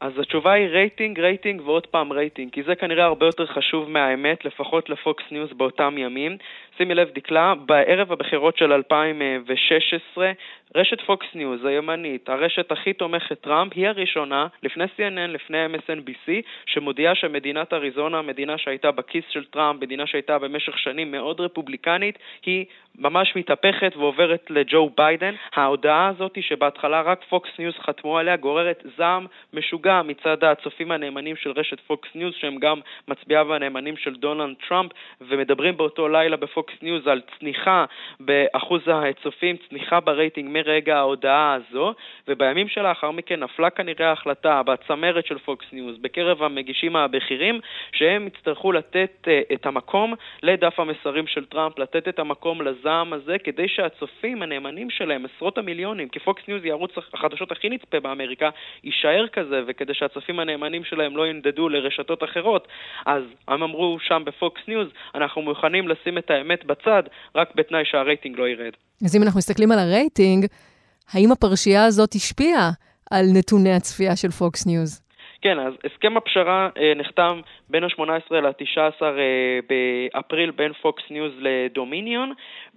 אז 0.00 0.12
התשובה 0.18 0.52
היא 0.52 0.66
רייטינג, 0.66 1.20
רייטינג 1.20 1.60
ועוד 1.60 1.86
פעם 1.86 2.12
רייטינג, 2.12 2.52
כי 2.52 2.62
זה 2.62 2.74
כנראה 2.74 3.04
הרבה 3.04 3.26
יותר 3.26 3.46
חשוב 3.46 3.90
מהאמת, 3.90 4.44
לפחות 4.44 4.90
לפוקס 4.90 5.24
ניוז 5.30 5.52
באותם 5.52 5.94
ימים. 5.98 6.36
שימי 6.76 6.94
לב, 6.94 7.08
דקלה, 7.14 7.54
בערב 7.66 8.12
הבחירות 8.12 8.56
של 8.56 8.72
2016, 8.72 10.32
רשת 10.74 11.00
פוקס 11.00 11.26
ניוז, 11.34 11.64
הימנית, 11.64 12.28
הרשת 12.28 12.72
הכי 12.72 12.92
תומכת 12.92 13.40
טראמפ, 13.40 13.72
היא 13.74 13.88
הראשונה, 13.88 14.46
לפני 14.62 14.84
CNN, 14.84 15.28
לפני 15.28 15.66
MSNBC, 15.66 16.30
שמודיעה 16.66 17.14
שמדינת 17.14 17.72
אריזונה, 17.72 18.22
מדינה 18.22 18.58
שהייתה 18.58 18.90
בכיס 18.90 19.24
של 19.30 19.44
טראמפ, 19.44 19.82
מדינה 19.82 20.06
שהייתה 20.06 20.38
במשך 20.38 20.78
שנים 20.78 21.10
מאוד 21.10 21.40
רפובליקנית, 21.40 22.18
היא 22.46 22.64
ממש 22.98 23.36
מתהפכת 23.36 23.96
ועוברת 23.96 24.46
לג'ו 24.50 24.90
ביידן. 24.96 25.34
ההודעה 25.54 26.08
הזאת, 26.08 26.38
שבהתחלה 26.40 27.00
רק 27.00 27.24
פוקס 27.28 27.50
ניוז 27.58 27.74
חתמו 27.78 28.18
עליה, 28.18 28.36
גוררת 28.36 28.82
זעם 28.96 29.26
משוגע 29.52 30.02
מצד 30.02 30.44
הצופים 30.44 30.90
הנאמנים 30.90 31.36
של 31.36 31.50
רשת 31.50 31.80
פוקס 31.80 32.08
ניוז, 32.14 32.34
שהם 32.34 32.58
גם 32.58 32.80
מצביעיו 33.08 33.54
הנאמנים 33.54 33.96
של 33.96 34.14
דונלד 34.14 34.54
טראמפ, 34.68 34.92
ומדברים 35.20 35.76
באותו 35.76 36.08
לילה 36.08 36.36
בפוקס 36.36 36.74
ניוז 36.82 37.06
על 37.06 37.20
צניחה 37.38 37.84
באחוז 38.20 38.82
הצופים, 38.86 39.56
צניחה 39.68 40.00
ברייטינג 40.00 40.57
מרגע 40.58 40.96
ההודעה 40.96 41.54
הזו, 41.54 41.94
ובימים 42.28 42.68
שלאחר 42.68 43.10
מכן 43.10 43.40
נפלה 43.40 43.70
כנראה 43.70 44.08
ההחלטה 44.08 44.62
בצמרת 44.62 45.26
של 45.26 45.38
פוקס 45.38 45.66
ניוז, 45.72 45.98
בקרב 45.98 46.42
המגישים 46.42 46.96
הבכירים, 46.96 47.60
שהם 47.92 48.26
יצטרכו 48.26 48.72
לתת 48.72 49.10
uh, 49.24 49.54
את 49.54 49.66
המקום 49.66 50.14
לדף 50.42 50.80
המסרים 50.80 51.26
של 51.26 51.44
טראמפ, 51.44 51.78
לתת 51.78 52.08
את 52.08 52.18
המקום 52.18 52.62
לז... 52.62 52.78
הזעם 52.78 53.12
הזה 53.12 53.38
כדי 53.38 53.68
שהצופים 53.68 54.42
הנאמנים 54.42 54.90
שלהם, 54.90 55.24
עשרות 55.24 55.58
המיליונים, 55.58 56.08
כי 56.08 56.18
פוקס 56.18 56.42
ניוז 56.48 56.64
היא 56.64 56.72
ערוץ 56.72 56.90
החדשות 57.14 57.52
הכי 57.52 57.68
נצפה 57.68 58.00
באמריקה, 58.00 58.50
יישאר 58.84 59.28
כזה, 59.28 59.62
וכדי 59.66 59.94
שהצופים 59.94 60.40
הנאמנים 60.40 60.84
שלהם 60.84 61.16
לא 61.16 61.26
ינדדו 61.26 61.68
לרשתות 61.68 62.24
אחרות, 62.24 62.68
אז 63.06 63.22
הם 63.48 63.62
אמרו 63.62 63.98
שם 64.00 64.22
בפוקס 64.26 64.60
ניוז, 64.68 64.88
אנחנו 65.14 65.42
מוכנים 65.42 65.88
לשים 65.88 66.18
את 66.18 66.30
האמת 66.30 66.64
בצד, 66.64 67.02
רק 67.34 67.54
בתנאי 67.54 67.84
שהרייטינג 67.84 68.38
לא 68.38 68.48
ירד. 68.48 68.72
אז 69.04 69.16
אם 69.16 69.22
אנחנו 69.22 69.38
מסתכלים 69.38 69.72
על 69.72 69.78
הרייטינג, 69.78 70.46
האם 71.12 71.32
הפרשייה 71.32 71.84
הזאת 71.84 72.14
השפיעה 72.14 72.72
על 73.10 73.26
נתוני 73.32 73.74
הצפייה 73.74 74.16
של 74.16 74.30
פוקס 74.30 74.66
ניוז? 74.66 75.00
כן, 75.42 75.58
אז 75.58 75.72
הסכם 75.84 76.16
הפשרה 76.16 76.68
אה, 76.78 76.92
נחתם 76.96 77.40
בין 77.68 77.84
ה-18 77.84 78.34
ל-19 78.34 79.02
אה, 79.02 79.58
באפריל 79.68 80.50
בין 80.50 80.72
פוקס 80.72 81.02
ניוז 81.10 81.32
לדומיניון, 81.38 82.32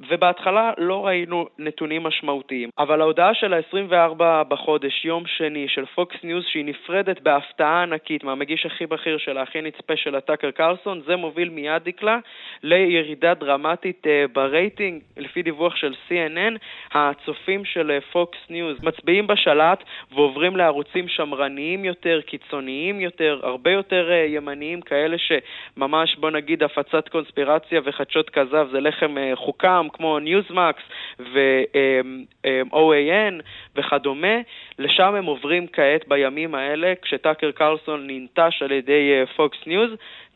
ובהתחלה 0.09 0.71
לא 0.77 1.05
ראינו 1.05 1.47
נתונים 1.59 2.03
משמעותיים. 2.03 2.69
אבל 2.77 3.01
ההודעה 3.01 3.33
של 3.33 3.53
ה-24 3.53 4.43
בחודש, 4.47 5.05
יום 5.05 5.23
שני, 5.27 5.67
של 5.67 5.85
פוקס 5.85 6.15
ניוז, 6.23 6.43
שהיא 6.45 6.65
נפרדת 6.65 7.21
בהפתעה 7.21 7.83
ענקית 7.83 8.23
מהמגיש 8.23 8.65
הכי 8.65 8.85
בכיר 8.85 9.17
של 9.17 9.37
הכי 9.37 9.61
נצפה 9.61 9.97
של 9.97 10.15
הטאקר 10.15 10.51
קרלסון, 10.51 11.01
זה 11.05 11.15
מוביל 11.15 11.49
מיד 11.49 11.83
דקלה 11.83 12.19
לירידה 12.63 13.33
דרמטית 13.33 14.07
אה, 14.07 14.25
ברייטינג. 14.33 15.01
לפי 15.17 15.41
דיווח 15.41 15.75
של 15.75 15.93
CNN, 16.07 16.57
הצופים 16.91 17.65
של 17.65 17.99
פוקס 18.11 18.39
ניוז 18.49 18.77
מצביעים 18.83 19.27
בשלט 19.27 19.83
ועוברים 20.11 20.55
לערוצים 20.55 21.07
שמרניים 21.07 21.85
יותר, 21.85 22.21
קיצוניים 22.21 22.50
יותר, 22.99 23.39
הרבה 23.43 23.71
יותר 23.71 24.09
ימניים. 24.27 24.81
כאלה 24.81 25.17
שממש, 25.17 26.15
בוא 26.15 26.31
נגיד, 26.31 26.63
הפצת 26.63 27.09
קונספירציה 27.09 27.81
וחדשות 27.83 28.29
כזב 28.29 28.67
זה 28.71 28.79
לחם 28.79 29.17
אה, 29.17 29.31
חוקם, 29.35 29.87
כמו 29.93 30.19
ניוזמקס 30.19 30.83
ו-OAN 31.19 33.33
וכדומה, 33.75 34.37
לשם 34.79 35.15
הם 35.15 35.25
עוברים 35.25 35.67
כעת 35.67 36.07
בימים 36.07 36.55
האלה, 36.55 36.93
כשטאקר 37.01 37.51
קרלסון 37.51 38.07
ננטש 38.07 38.61
על 38.61 38.71
ידי 38.71 39.23
uh, 39.37 39.67
ניוז. 39.67 39.91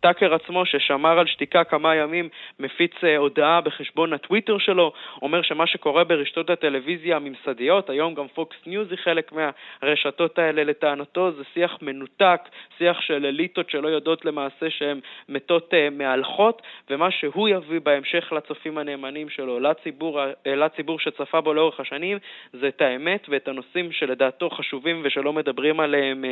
טאקר 0.06 0.34
עצמו, 0.34 0.66
ששמר 0.66 1.20
על 1.20 1.28
שתיקה 1.28 1.64
כמה 1.64 1.96
ימים, 1.96 2.30
מפיץ 2.60 2.92
אה, 3.04 3.18
הודעה 3.18 3.62
בחשבון 3.62 4.14
הטוויטר 4.14 4.58
שלו, 4.58 4.94
אומר 5.22 5.42
שמה 5.42 5.68
שקורה 5.68 6.04
ברשתות 6.04 6.50
הטלוויזיה 6.50 7.16
הממסדיות, 7.16 7.90
היום 7.90 8.14
גם 8.14 8.28
פוקס 8.28 8.58
ניוז 8.66 8.92
היא 8.92 9.00
חלק 9.04 9.32
מהרשתות 9.32 10.40
האלה 10.40 10.64
לטענתו, 10.64 11.32
זה 11.32 11.44
שיח 11.54 11.78
מנותק, 11.82 12.42
שיח 12.78 13.02
של 13.02 13.26
אליטות 13.26 13.70
שלא 13.70 13.88
יודעות 13.88 14.26
למעשה 14.26 14.70
שהן 14.70 15.00
מתות 15.30 15.74
אה, 15.74 15.94
מהלכות, 15.98 16.62
ומה 16.90 17.12
שהוא 17.12 17.50
יביא 17.50 17.80
בהמשך 17.80 18.34
לצופים 18.34 18.78
הנאמנים 18.78 19.30
שלו, 19.30 19.60
לציבור, 19.60 20.20
לציבור 20.46 21.00
שצפה 21.00 21.42
בו 21.42 21.54
לאורך 21.54 21.80
השנים, 21.80 22.18
זה 22.54 22.68
את 22.68 22.82
האמת 22.82 23.26
ואת 23.30 23.48
הנושאים 23.48 23.92
שלדעתו 23.92 24.50
חשובים 24.50 25.02
ושלא 25.04 25.34
מדברים 25.34 25.80
עליהם 25.80 26.26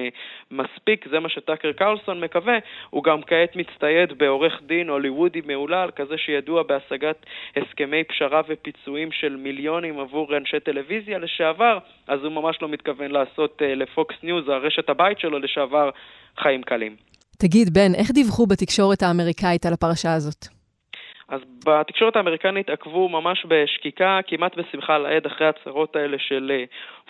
מספיק, 0.52 1.08
זה 1.10 1.20
מה 1.20 1.30
שטאקר 1.30 1.72
קרלסון 1.72 2.20
מקווה, 2.20 2.58
הוא 2.90 3.04
גם 3.04 3.24
כעת 3.24 3.56
מצטייד 3.64 4.18
בעורך 4.18 4.54
דין 4.68 4.90
הוליוודי 4.90 5.42
מהולל, 5.46 5.90
כזה 5.96 6.18
שידוע 6.18 6.64
בהשגת 6.64 7.26
הסכמי 7.58 8.04
פשרה 8.04 8.42
ופיצויים 8.48 9.12
של 9.12 9.36
מיליונים 9.36 10.00
עבור 10.00 10.38
אנשי 10.38 10.60
טלוויזיה 10.60 11.18
לשעבר, 11.20 11.78
אז 12.08 12.20
הוא 12.24 12.32
ממש 12.32 12.58
לא 12.62 12.68
מתכוון 12.70 13.12
לעשות 13.12 13.62
אה, 13.62 13.66
לפוקס 13.66 14.16
ניוז, 14.24 14.50
הרשת 14.50 14.90
הבית 14.90 15.20
שלו 15.20 15.40
לשעבר, 15.40 15.90
חיים 16.38 16.64
קלים. 16.64 16.96
תגיד, 17.38 17.74
בן, 17.74 17.96
איך 17.96 18.12
דיווחו 18.12 18.46
בתקשורת 18.48 19.04
האמריקאית 19.04 19.66
על 19.66 19.74
הפרשה 19.74 20.14
הזאת? 20.14 20.63
אז 21.28 21.42
בתקשורת 21.66 22.16
האמריקנית 22.16 22.70
עקבו 22.70 23.10
ממש 23.10 23.46
בשקיקה, 23.48 24.20
כמעט 24.28 24.56
בשמחה 24.58 24.98
לאיד 24.98 25.26
אחרי 25.26 25.48
ההצהרות 25.48 25.96
האלה 25.96 26.18
של 26.20 26.52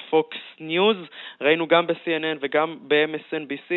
פוקס 0.10 0.38
אה, 0.38 0.64
ניוז. 0.64 0.98
ראינו 1.42 1.68
גם 1.68 1.88
ב-CNN 1.88 2.38
וגם 2.42 2.78
ב-MSNBC 2.88 3.72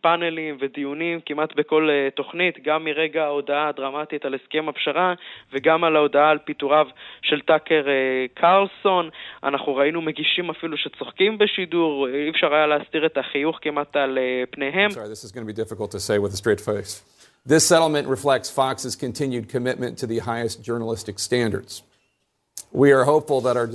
פאנלים 0.00 0.56
ודיונים 0.60 1.20
כמעט 1.26 1.54
בכל 1.56 1.88
uh, 1.88 2.14
תוכנית, 2.14 2.54
גם 2.64 2.84
מרגע 2.84 3.24
ההודעה 3.24 3.68
הדרמטית 3.68 4.24
על 4.24 4.34
הסכם 4.34 4.68
הפשרה 4.68 5.14
וגם 5.52 5.84
על 5.84 5.96
ההודעה 5.96 6.30
על 6.30 6.38
פיטוריו 6.38 6.86
של 7.22 7.40
טאקר 7.40 7.84
uh, 7.84 8.40
קרלסון. 8.40 9.10
אנחנו 9.44 9.76
ראינו 9.76 10.00
מגישים 10.02 10.50
אפילו 10.50 10.76
שצוחקים 10.76 11.38
בשידור, 11.38 12.08
אי 12.08 12.30
אפשר 12.30 12.54
היה 12.54 12.66
להסתיר 12.66 13.06
את 13.06 13.18
החיוך 13.18 13.58
כמעט 13.62 13.96
על 13.96 14.18
פניהם. 14.50 14.90
Sorry, 14.90 15.12
This 17.46 17.64
settlement 17.64 18.08
reflects 18.08 18.50
Fox's 18.50 18.96
continued 18.96 19.48
commitment 19.48 19.98
to 19.98 20.08
the 20.08 20.18
highest 20.18 20.64
journalistic 20.64 21.20
standards. 21.20 21.84
We 22.72 22.90
are 22.90 23.04
hopeful 23.04 23.40
that 23.42 23.56
our 23.56 23.68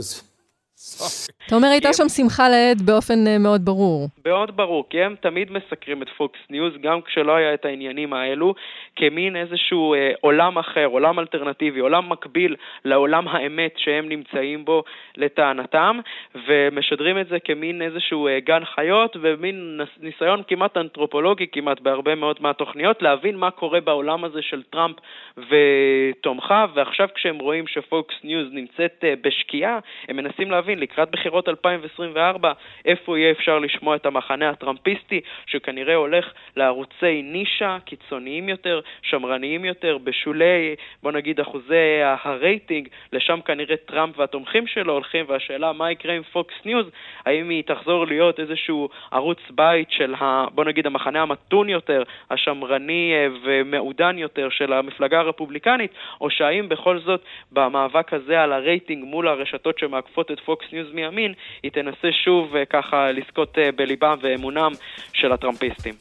אתה 1.47 1.55
אומר, 1.55 1.67
הייתה 1.67 1.93
שם 1.93 2.09
שמחה 2.09 2.49
לאיד 2.49 2.81
באופן 2.81 3.27
אה, 3.27 3.37
מאוד 3.37 3.65
ברור. 3.65 4.07
מאוד 4.25 4.57
ברור, 4.57 4.85
כי 4.89 5.03
הם 5.03 5.15
תמיד 5.21 5.51
מסקרים 5.51 6.01
את 6.01 6.09
פוקס 6.17 6.39
ניוז, 6.49 6.73
גם 6.81 7.01
כשלא 7.01 7.35
היה 7.35 7.53
את 7.53 7.65
העניינים 7.65 8.13
האלו, 8.13 8.53
כמין 8.95 9.35
איזשהו 9.35 9.93
אה, 9.93 10.11
עולם 10.21 10.57
אחר, 10.57 10.85
עולם 10.85 11.19
אלטרנטיבי, 11.19 11.79
עולם 11.79 12.09
מקביל 12.09 12.55
לעולם 12.85 13.27
האמת 13.27 13.73
שהם 13.77 14.09
נמצאים 14.09 14.65
בו 14.65 14.83
לטענתם, 15.17 15.99
ומשדרים 16.47 17.19
את 17.19 17.27
זה 17.27 17.39
כמין 17.39 17.81
איזשהו 17.81 18.27
אה, 18.27 18.39
גן 18.39 18.65
חיות 18.65 19.17
ומין 19.21 19.81
ניסיון 19.99 20.41
כמעט 20.47 20.77
אנתרופולוגי 20.77 21.47
כמעט 21.51 21.79
בהרבה 21.79 22.15
מאוד 22.15 22.37
מהתוכניות, 22.39 23.01
להבין 23.01 23.35
מה 23.35 23.51
קורה 23.51 23.81
בעולם 23.81 24.23
הזה 24.23 24.41
של 24.41 24.63
טראמפ 24.63 24.95
ותומכיו, 25.37 26.69
ועכשיו 26.73 27.07
כשהם 27.15 27.39
רואים 27.39 27.67
שפוקס 27.67 28.15
ניוז 28.23 28.47
נמצאת 28.51 29.03
אה, 29.03 29.13
בשקיעה, 29.21 29.79
הם 30.09 30.15
מנסים 30.15 30.51
להבין 30.71 30.79
לקראת 30.79 31.11
בחירות 31.11 31.49
2024 31.49 32.51
איפה 32.85 33.17
יהיה 33.17 33.31
אפשר 33.31 33.59
לשמוע 33.59 33.95
את 33.95 34.05
המחנה 34.05 34.49
הטראמפיסטי, 34.49 35.21
שכנראה 35.45 35.95
הולך 35.95 36.25
לערוצי 36.55 37.21
נישה 37.21 37.77
קיצוניים 37.85 38.49
יותר, 38.49 38.79
שמרניים 39.01 39.65
יותר, 39.65 39.97
בשולי, 40.03 40.75
בוא 41.03 41.11
נגיד, 41.11 41.39
אחוזי 41.39 42.01
הרייטינג, 42.03 42.87
לשם 43.13 43.39
כנראה 43.45 43.77
טראמפ 43.77 44.19
והתומכים 44.19 44.67
שלו 44.67 44.93
הולכים, 44.93 45.25
והשאלה 45.27 45.73
מה 45.73 45.91
יקרה 45.91 46.13
עם 46.13 46.23
פוקס 46.23 46.55
ניוז, 46.65 46.85
האם 47.25 47.49
היא 47.49 47.63
תחזור 47.63 48.07
להיות 48.07 48.39
איזשהו 48.39 48.89
ערוץ 49.11 49.39
בית 49.49 49.91
של, 49.91 50.15
ה, 50.19 50.45
בוא 50.51 50.65
נגיד, 50.65 50.85
המחנה 50.85 51.21
המתון 51.21 51.69
יותר, 51.69 52.03
השמרני 52.29 53.13
אה, 53.13 53.27
ומעודן 53.43 54.17
יותר 54.17 54.49
של 54.49 54.73
המפלגה 54.73 55.19
הרפובליקנית, 55.19 55.91
או 56.21 56.29
שהאם 56.29 56.69
בכל 56.69 56.99
זאת 56.99 57.21
במאבק 57.51 58.13
הזה 58.13 58.41
על 58.41 58.53
הרייטינג 58.53 59.03
מול 59.03 59.27
הרשתות 59.27 59.79
שעוקפות 59.79 60.31
את 60.31 60.39
פוקס 60.39 60.60
ניוז 60.71 60.87
מימין, 60.93 61.33
היא 61.63 61.71
תנסה 61.71 62.11
שוב 62.23 62.55
אה, 62.55 62.65
ככה 62.65 63.11
לזכות 63.11 63.57
אה, 63.57 63.71
בליבם 63.71 64.17
ואמונם 64.21 64.71
של 65.13 65.31
הטראמפיסטים. 65.31 65.93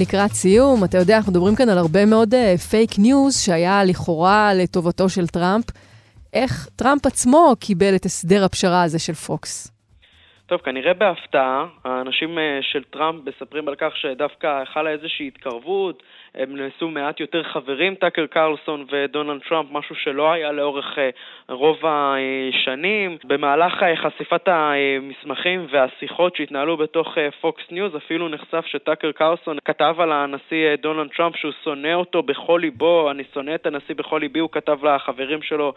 לקראת 0.00 0.32
סיום, 0.32 0.84
אתה 0.84 0.98
יודע, 0.98 1.16
אנחנו 1.16 1.32
מדברים 1.32 1.56
כאן 1.56 1.68
על 1.68 1.78
הרבה 1.78 2.06
מאוד 2.06 2.34
פייק 2.70 2.92
אה, 2.92 3.00
ניוז 3.00 3.40
שהיה 3.40 3.84
לכאורה 3.84 4.54
לטובתו 4.54 5.08
של 5.08 5.26
טראמפ. 5.26 5.64
איך 6.42 6.68
טראמפ 6.76 7.06
עצמו 7.06 7.52
קיבל 7.60 7.96
את 7.96 8.04
הסדר 8.04 8.44
הפשרה 8.44 8.82
הזה 8.82 8.98
של 8.98 9.12
פוקס? 9.12 9.76
טוב, 10.46 10.60
כנראה 10.60 10.94
בהפתעה, 10.94 11.66
האנשים 11.84 12.38
אה, 12.38 12.58
של 12.62 12.82
טראמפ 12.90 13.28
מספרים 13.28 13.68
על 13.68 13.74
כך 13.74 13.96
שדווקא 13.96 14.64
חלה 14.64 14.90
איזושהי 14.90 15.26
התקרבות, 15.28 16.02
הם 16.36 16.56
נעשו 16.56 16.88
מעט 16.88 17.20
יותר 17.20 17.42
חברים, 17.42 17.94
טאקר 17.94 18.26
קרלסון 18.26 18.84
ודונלד 18.90 19.40
טראמפ, 19.48 19.68
משהו 19.72 19.94
שלא 19.94 20.32
היה 20.32 20.52
לאורך 20.52 20.98
אה, 20.98 21.10
רוב 21.48 21.78
השנים. 21.84 23.16
במהלך 23.24 23.82
אה, 23.82 23.96
חשיפת 23.96 24.48
המסמכים 24.48 25.66
והשיחות 25.70 26.36
שהתנהלו 26.36 26.76
בתוך 26.76 27.18
פוקס 27.40 27.62
ניוז, 27.70 27.96
אפילו 27.96 28.28
נחשף 28.28 28.66
שטאקר 28.66 29.12
קרלסון 29.12 29.58
כתב 29.64 29.96
על 29.98 30.12
הנשיא 30.12 30.76
דונלד 30.82 31.08
טראמפ 31.16 31.36
שהוא 31.36 31.52
שונא 31.64 31.94
אותו 31.94 32.22
בכל 32.22 32.58
ליבו, 32.62 33.10
אני 33.10 33.22
שונא 33.34 33.54
את 33.54 33.66
הנשיא 33.66 33.94
בכל 33.94 34.18
ליבי, 34.18 34.38
הוא 34.38 34.50
כתב 34.52 34.84
לחברים 34.84 35.42
שלו 35.42 35.72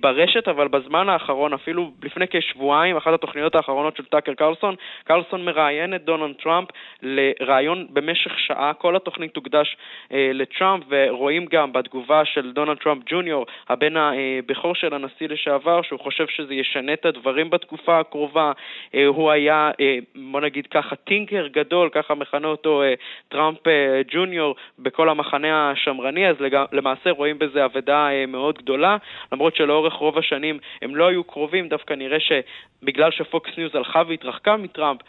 ברשת, 0.00 0.48
אבל 0.48 0.68
בזמן 0.68 1.08
האחרון, 1.08 1.52
אפילו 1.52 1.90
לפני 2.02 2.26
כשבועיים, 2.30 2.96
אחת 2.96 3.12
התוכניות 3.12 3.54
האחרונות 3.54 3.96
של 3.96 4.04
טאקר 4.04 4.34
קרלסון, 4.34 4.74
קרלסון 5.04 5.44
מראיין 5.44 5.94
את 5.94 6.04
דונלד 6.04 6.34
טראמפ 6.42 6.68
לראיון 7.02 7.86
במשך 7.90 8.38
שעה, 8.38 8.72
כל 8.74 8.96
התוכנית 8.96 9.34
תוקדש 9.34 9.76
אה, 9.76 9.77
לטראמפ, 10.10 10.84
ורואים 10.88 11.46
גם 11.46 11.72
בתגובה 11.72 12.24
של 12.24 12.52
דונלד 12.52 12.76
טראמפ 12.76 13.02
ג'וניור, 13.06 13.46
הבן 13.68 13.94
הבכור 13.96 14.74
של 14.74 14.94
הנשיא 14.94 15.28
לשעבר, 15.28 15.82
שהוא 15.82 16.00
חושב 16.00 16.26
שזה 16.28 16.54
ישנה 16.54 16.92
את 16.92 17.06
הדברים 17.06 17.50
בתקופה 17.50 18.00
הקרובה. 18.00 18.52
אה, 18.94 19.06
הוא 19.06 19.30
היה, 19.30 19.70
אה, 19.80 19.98
בוא 20.32 20.40
נגיד 20.40 20.66
ככה, 20.66 20.96
thinker 20.96 21.46
גדול, 21.46 21.88
ככה 21.92 22.14
מכנה 22.14 22.48
אותו 22.48 22.82
אה, 22.82 22.94
טראמפ 23.28 23.66
אה, 23.66 24.02
ג'וניור 24.10 24.54
בכל 24.78 25.08
המחנה 25.08 25.70
השמרני, 25.70 26.28
אז. 26.28 26.36
למעשה 26.72 27.10
רואים 27.10 27.38
בזה 27.38 27.64
אבדה 27.64 28.08
אה, 28.10 28.26
מאוד 28.26 28.58
גדולה, 28.58 28.96
למרות 29.32 29.56
שלאורך 29.56 29.94
רוב 29.94 30.18
השנים 30.18 30.58
הם 30.82 30.96
לא 30.96 31.06
היו 31.06 31.24
קרובים, 31.24 31.68
דווקא 31.68 31.94
נראה 31.94 32.18
שבגלל 32.20 33.10
שפוקס 33.10 33.50
ניוז 33.58 33.74
הלכה 33.74 34.02
והתרחקה 34.08 34.56
מטראמפ, 34.56 35.00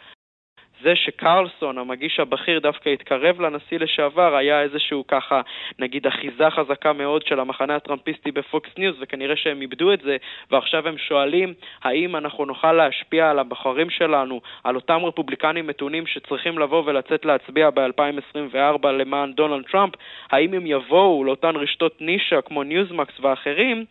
זה 0.82 0.96
שקרלסון, 0.96 1.78
המגיש 1.78 2.20
הבכיר, 2.20 2.58
דווקא 2.58 2.88
התקרב 2.88 3.40
לנשיא 3.40 3.78
לשעבר, 3.78 4.36
היה 4.36 4.62
איזשהו 4.62 5.04
ככה, 5.08 5.40
נגיד, 5.78 6.06
אחיזה 6.06 6.50
חזקה 6.50 6.92
מאוד 6.92 7.26
של 7.26 7.40
המחנה 7.40 7.76
הטראמפיסטי 7.76 8.32
בפוקס 8.32 8.70
ניוז, 8.78 8.96
וכנראה 9.00 9.36
שהם 9.36 9.60
איבדו 9.60 9.92
את 9.92 10.00
זה, 10.00 10.16
ועכשיו 10.50 10.88
הם 10.88 10.98
שואלים 10.98 11.54
האם 11.82 12.16
אנחנו 12.16 12.44
נוכל 12.44 12.72
להשפיע 12.72 13.30
על 13.30 13.38
הבוחרים 13.38 13.90
שלנו, 13.90 14.40
על 14.64 14.76
אותם 14.76 15.00
רפובליקנים 15.04 15.66
מתונים 15.66 16.06
שצריכים 16.06 16.58
לבוא 16.58 16.82
ולצאת 16.86 17.24
להצביע 17.24 17.70
ב-2024 17.70 18.86
למען 18.86 19.32
דונלד 19.32 19.64
טראמפ, 19.72 19.94
האם 20.30 20.54
הם 20.54 20.66
יבואו 20.66 21.24
לאותן 21.24 21.56
רשתות 21.56 22.00
נישה 22.00 22.40
כמו 22.40 22.62
ניוזמקס 22.62 23.20
ואחרים, 23.20 23.84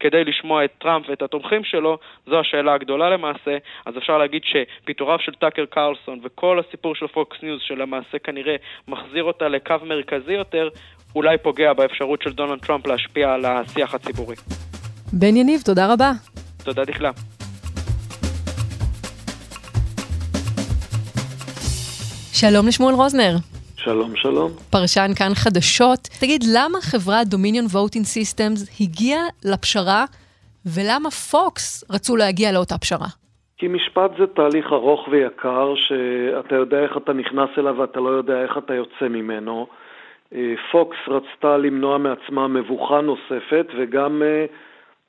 כדי 0.00 0.24
לשמוע 0.24 0.64
את 0.64 0.70
טראמפ 0.78 1.08
ואת 1.08 1.22
התומכים 1.22 1.64
שלו, 1.64 1.98
זו 2.26 2.40
השאלה 2.40 2.74
הגדולה 2.74 3.10
למעשה. 3.10 3.56
אז 3.86 3.98
אפשר 3.98 4.18
להגיד 4.18 4.42
שפיטוריו 4.44 5.18
של 5.20 5.32
טאקר 5.32 5.64
קרלסון 5.70 6.20
וכל 6.24 6.58
הסיפור 6.58 6.94
של 6.94 7.06
פוקס 7.06 7.36
ניוז, 7.42 7.60
שלמעשה 7.62 8.18
כנראה 8.18 8.56
מחזיר 8.88 9.24
אותה 9.24 9.48
לקו 9.48 9.74
מרכזי 9.84 10.32
יותר, 10.32 10.68
אולי 11.14 11.38
פוגע 11.38 11.72
באפשרות 11.72 12.22
של 12.22 12.32
דונלד 12.32 12.58
טראמפ 12.58 12.86
להשפיע 12.86 13.32
על 13.32 13.44
השיח 13.44 13.94
הציבורי. 13.94 14.36
בן 15.12 15.36
יניב, 15.36 15.60
תודה 15.64 15.92
רבה. 15.92 16.10
תודה 16.64 16.84
דקלה. 16.84 17.10
שלום 22.32 22.68
לשמואל 22.68 22.94
רוזנר. 22.94 23.57
שלום, 23.78 24.16
שלום. 24.16 24.50
פרשן 24.70 25.10
כאן 25.18 25.32
חדשות. 25.34 25.98
תגיד, 26.20 26.40
למה 26.56 26.78
חברת 26.80 27.26
דומיניון 27.26 27.64
ווטינג 27.64 28.04
סיסטמס 28.04 28.80
הגיעה 28.80 29.22
לפשרה, 29.44 30.04
ולמה 30.74 31.10
פוקס 31.10 31.84
רצו 31.90 32.16
להגיע 32.16 32.52
לאותה 32.52 32.78
פשרה? 32.78 33.06
כי 33.58 33.68
משפט 33.68 34.10
זה 34.18 34.26
תהליך 34.26 34.72
ארוך 34.72 35.08
ויקר, 35.10 35.74
שאתה 35.76 36.54
יודע 36.54 36.78
איך 36.82 36.96
אתה 36.96 37.12
נכנס 37.12 37.48
אליו 37.58 37.74
ואתה 37.78 38.00
לא 38.00 38.08
יודע 38.08 38.42
איך 38.42 38.58
אתה 38.58 38.74
יוצא 38.74 39.08
ממנו. 39.08 39.66
אה, 40.34 40.54
פוקס 40.72 40.98
רצתה 41.08 41.56
למנוע 41.56 41.98
מעצמה 41.98 42.48
מבוכה 42.48 43.00
נוספת, 43.00 43.66
וגם 43.78 44.22
אה, 44.22 44.44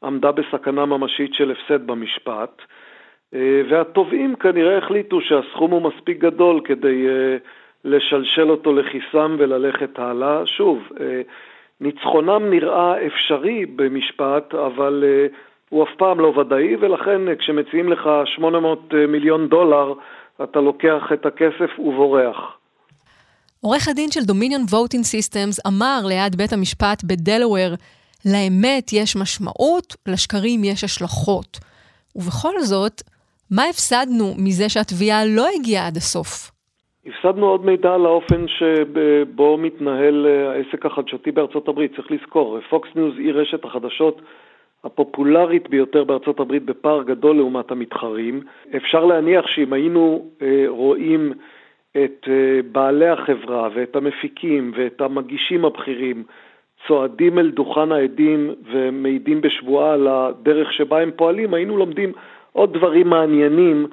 עמדה 0.04 0.32
בסכנה 0.32 0.86
ממשית 0.86 1.34
של 1.34 1.52
הפסד 1.52 1.88
במשפט. 1.88 2.62
אה, 3.34 3.62
והתובעים 3.70 4.36
כנראה 4.36 4.78
החליטו 4.78 5.22
שהסכום 5.22 5.72
הוא 5.72 5.82
מספיק 5.82 6.18
גדול 6.18 6.62
כדי 6.66 7.08
לשלשל 7.86 8.52
אותו 8.52 8.74
לכיסם 8.74 9.36
וללכת 9.40 10.00
הלאה. 10.00 10.46
שוב, 10.46 10.80
אה, 11.00 11.22
ניצחונם 11.82 12.50
נראה 12.50 13.08
אפשרי 13.08 13.66
במשפט, 13.66 14.54
אבל 14.54 15.04
אה, 15.08 15.28
הוא 15.70 15.84
אף 15.84 15.90
פעם 15.98 16.20
לא 16.20 16.28
ודאי, 16.28 16.76
ולכן 16.76 17.28
אה, 17.28 17.36
כשמציעים 17.36 17.90
לך 17.90 18.10
800 18.26 18.94
מיליון 19.08 19.48
דולר, 19.48 19.94
אתה 20.44 20.60
לוקח 20.60 21.04
את 21.14 21.26
הכסף 21.26 21.80
ובורח. 21.80 22.38
עורך 23.62 23.88
הדין 23.88 24.12
של 24.12 24.24
דומיניון 24.24 24.62
ווטינג 24.70 25.04
סיסטמס 25.04 25.60
אמר 25.68 26.00
ליד 26.06 26.36
בית 26.36 26.54
המשפט 26.54 27.04
בדלוור, 27.04 27.76
לאמת 28.26 28.94
יש 28.94 29.16
משמעות, 29.16 29.96
לשקרים 30.08 30.64
יש 30.64 30.84
השלכות. 30.84 31.58
ובכל 32.16 32.60
זאת, 32.60 33.02
מה 33.52 33.64
הפסדנו 33.70 34.34
מזה 34.38 34.70
שהתביעה 34.70 35.26
לא 35.26 35.48
הגיעה 35.56 35.88
עד 35.88 35.98
הסוף? 35.98 36.52
הפסדנו 37.06 37.46
עוד 37.46 37.66
מידע 37.66 37.94
על 37.94 38.06
האופן 38.06 38.48
שבו 38.48 39.58
מתנהל 39.58 40.28
אה, 40.28 40.52
העסק 40.52 40.86
החדשותי 40.86 41.32
בארצות 41.32 41.68
הברית. 41.68 41.96
צריך 41.96 42.12
לזכור, 42.12 42.60
פוקס 42.70 42.90
ניוז 42.96 43.14
היא 43.18 43.34
רשת 43.34 43.66
החדשות 43.66 44.22
הפופולרית 44.84 45.70
ביותר 45.70 46.04
בארצות 46.04 46.40
הברית 46.40 46.64
בפער 46.66 47.04
גדול 47.04 47.36
לעומת 47.36 47.72
המתחרים. 47.72 48.42
אפשר 48.76 49.06
להניח 49.06 49.48
שאם 49.48 49.74
היינו 49.74 50.30
אה, 50.42 50.66
רואים 50.68 51.34
את 51.92 52.28
אה, 52.28 52.60
בעלי 52.72 53.08
החברה 53.08 53.70
ואת 53.74 53.96
המפיקים 53.96 54.72
ואת 54.76 55.02
המגישים 55.02 55.66
הבכירים 55.66 56.24
צועדים 56.88 57.40
אל 57.40 57.52
דוכן 57.52 57.92
העדים 57.92 58.54
ומעידים 58.72 59.42
בשבועה 59.42 59.94
על 59.94 60.08
הדרך 60.08 60.74
שבה 60.74 61.02
הם 61.02 61.12
פועלים, 61.16 61.54
היינו 61.54 61.78
לומדים 61.78 62.12
עוד 62.54 62.74
דברים 62.74 63.08
מעניינים 63.10 63.88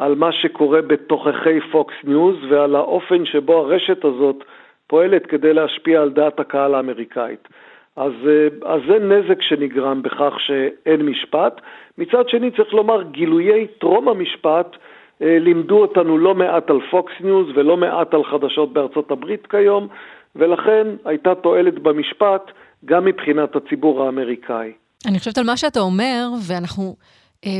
על 0.00 0.14
מה 0.14 0.32
שקורה 0.32 0.82
בתוככי 0.82 1.60
פוקס 1.72 1.94
ניוז 2.04 2.36
ועל 2.50 2.76
האופן 2.76 3.26
שבו 3.26 3.58
הרשת 3.58 4.04
הזאת 4.04 4.44
פועלת 4.86 5.26
כדי 5.26 5.52
להשפיע 5.52 6.02
על 6.02 6.10
דעת 6.10 6.40
הקהל 6.40 6.74
האמריקאית. 6.74 7.48
אז, 7.96 8.12
אה, 8.26 8.72
אז 8.74 8.80
זה 8.88 8.98
נזק 8.98 9.42
שנגרם 9.42 10.02
בכך 10.02 10.34
שאין 10.38 11.02
משפט. 11.02 11.60
מצד 11.98 12.28
שני 12.28 12.50
צריך 12.50 12.74
לומר, 12.74 13.02
גילויי 13.02 13.66
טרום 13.66 14.08
המשפט 14.08 14.76
אה, 15.22 15.38
לימדו 15.40 15.80
אותנו 15.80 16.18
לא 16.18 16.34
מעט 16.34 16.70
על 16.70 16.80
פוקס 16.90 17.12
ניוז 17.20 17.46
ולא 17.54 17.76
מעט 17.76 18.14
על 18.14 18.24
חדשות 18.24 18.72
בארצות 18.72 19.10
הברית 19.10 19.46
כיום, 19.46 19.88
ולכן 20.36 20.86
הייתה 21.04 21.34
תועלת 21.34 21.78
במשפט 21.78 22.50
גם 22.84 23.04
מבחינת 23.04 23.56
הציבור 23.56 24.04
האמריקאי. 24.04 24.72
אני 25.08 25.18
חושבת 25.18 25.38
על 25.38 25.44
מה 25.44 25.56
שאתה 25.56 25.80
אומר, 25.80 26.28
ואנחנו 26.48 26.94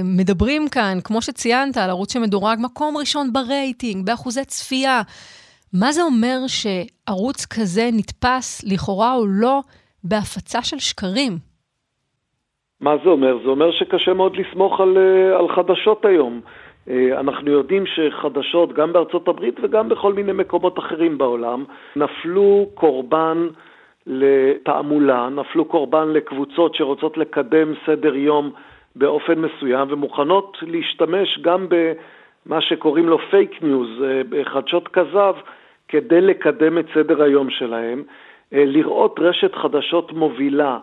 מדברים 0.05 0.69
כאן, 0.69 0.99
כמו 1.05 1.23
שציינת, 1.23 1.77
על 1.77 1.91
ערוץ 1.91 2.13
שמדורג 2.13 2.59
מקום 2.61 2.97
ראשון 2.97 3.33
ברייטינג, 3.33 4.07
באחוזי 4.07 4.45
צפייה. 4.45 5.01
מה 5.73 5.93
זה 5.93 6.03
אומר 6.03 6.39
שערוץ 6.47 7.47
כזה 7.47 7.89
נתפס, 7.93 8.65
לכאורה 8.73 9.15
או 9.15 9.27
לא, 9.27 9.61
בהפצה 10.05 10.63
של 10.63 10.79
שקרים? 10.79 11.33
מה 12.81 12.95
זה 13.05 13.11
אומר? 13.11 13.39
זה 13.43 13.49
אומר 13.49 13.73
שקשה 13.73 14.15
מאוד 14.15 14.37
לסמוך 14.37 14.81
על, 14.81 14.99
אה, 14.99 15.39
על 15.39 15.49
חדשות 15.49 16.05
היום. 16.05 16.41
אה, 16.89 17.21
אנחנו 17.21 17.51
יודעים 17.51 17.85
שחדשות, 17.87 18.73
גם 18.73 18.93
בארצות 18.93 19.29
הברית 19.29 19.55
וגם 19.63 19.89
בכל 19.89 20.13
מיני 20.13 20.33
מקומות 20.33 20.79
אחרים 20.79 21.19
בעולם, 21.19 21.65
נפלו 21.97 22.67
קורבן 22.75 23.49
לתעמולה, 24.07 25.29
נפלו 25.29 25.65
קורבן 25.65 26.09
לקבוצות 26.09 26.75
שרוצות 26.75 27.19
לקדם 27.19 27.73
סדר 27.87 28.17
יום 28.17 28.53
באופן 28.97 29.39
מסוים 29.39 29.89
ומוכנות 29.91 30.57
להשתמש 30.63 31.39
גם 31.43 31.67
במה 31.69 32.61
שקוראים 32.61 33.09
לו 33.09 33.19
פייק 33.31 33.63
ניוז, 33.63 33.89
חדשות 34.45 34.89
כזב, 34.89 35.35
כדי 35.89 36.21
לקדם 36.21 36.79
את 36.79 36.87
סדר 36.95 37.23
היום 37.23 37.51
שלהם. 37.51 38.03
אה, 38.55 38.65
לראות 38.67 39.17
רשת 39.19 39.55
חדשות 39.55 40.13
מובילה 40.13 40.79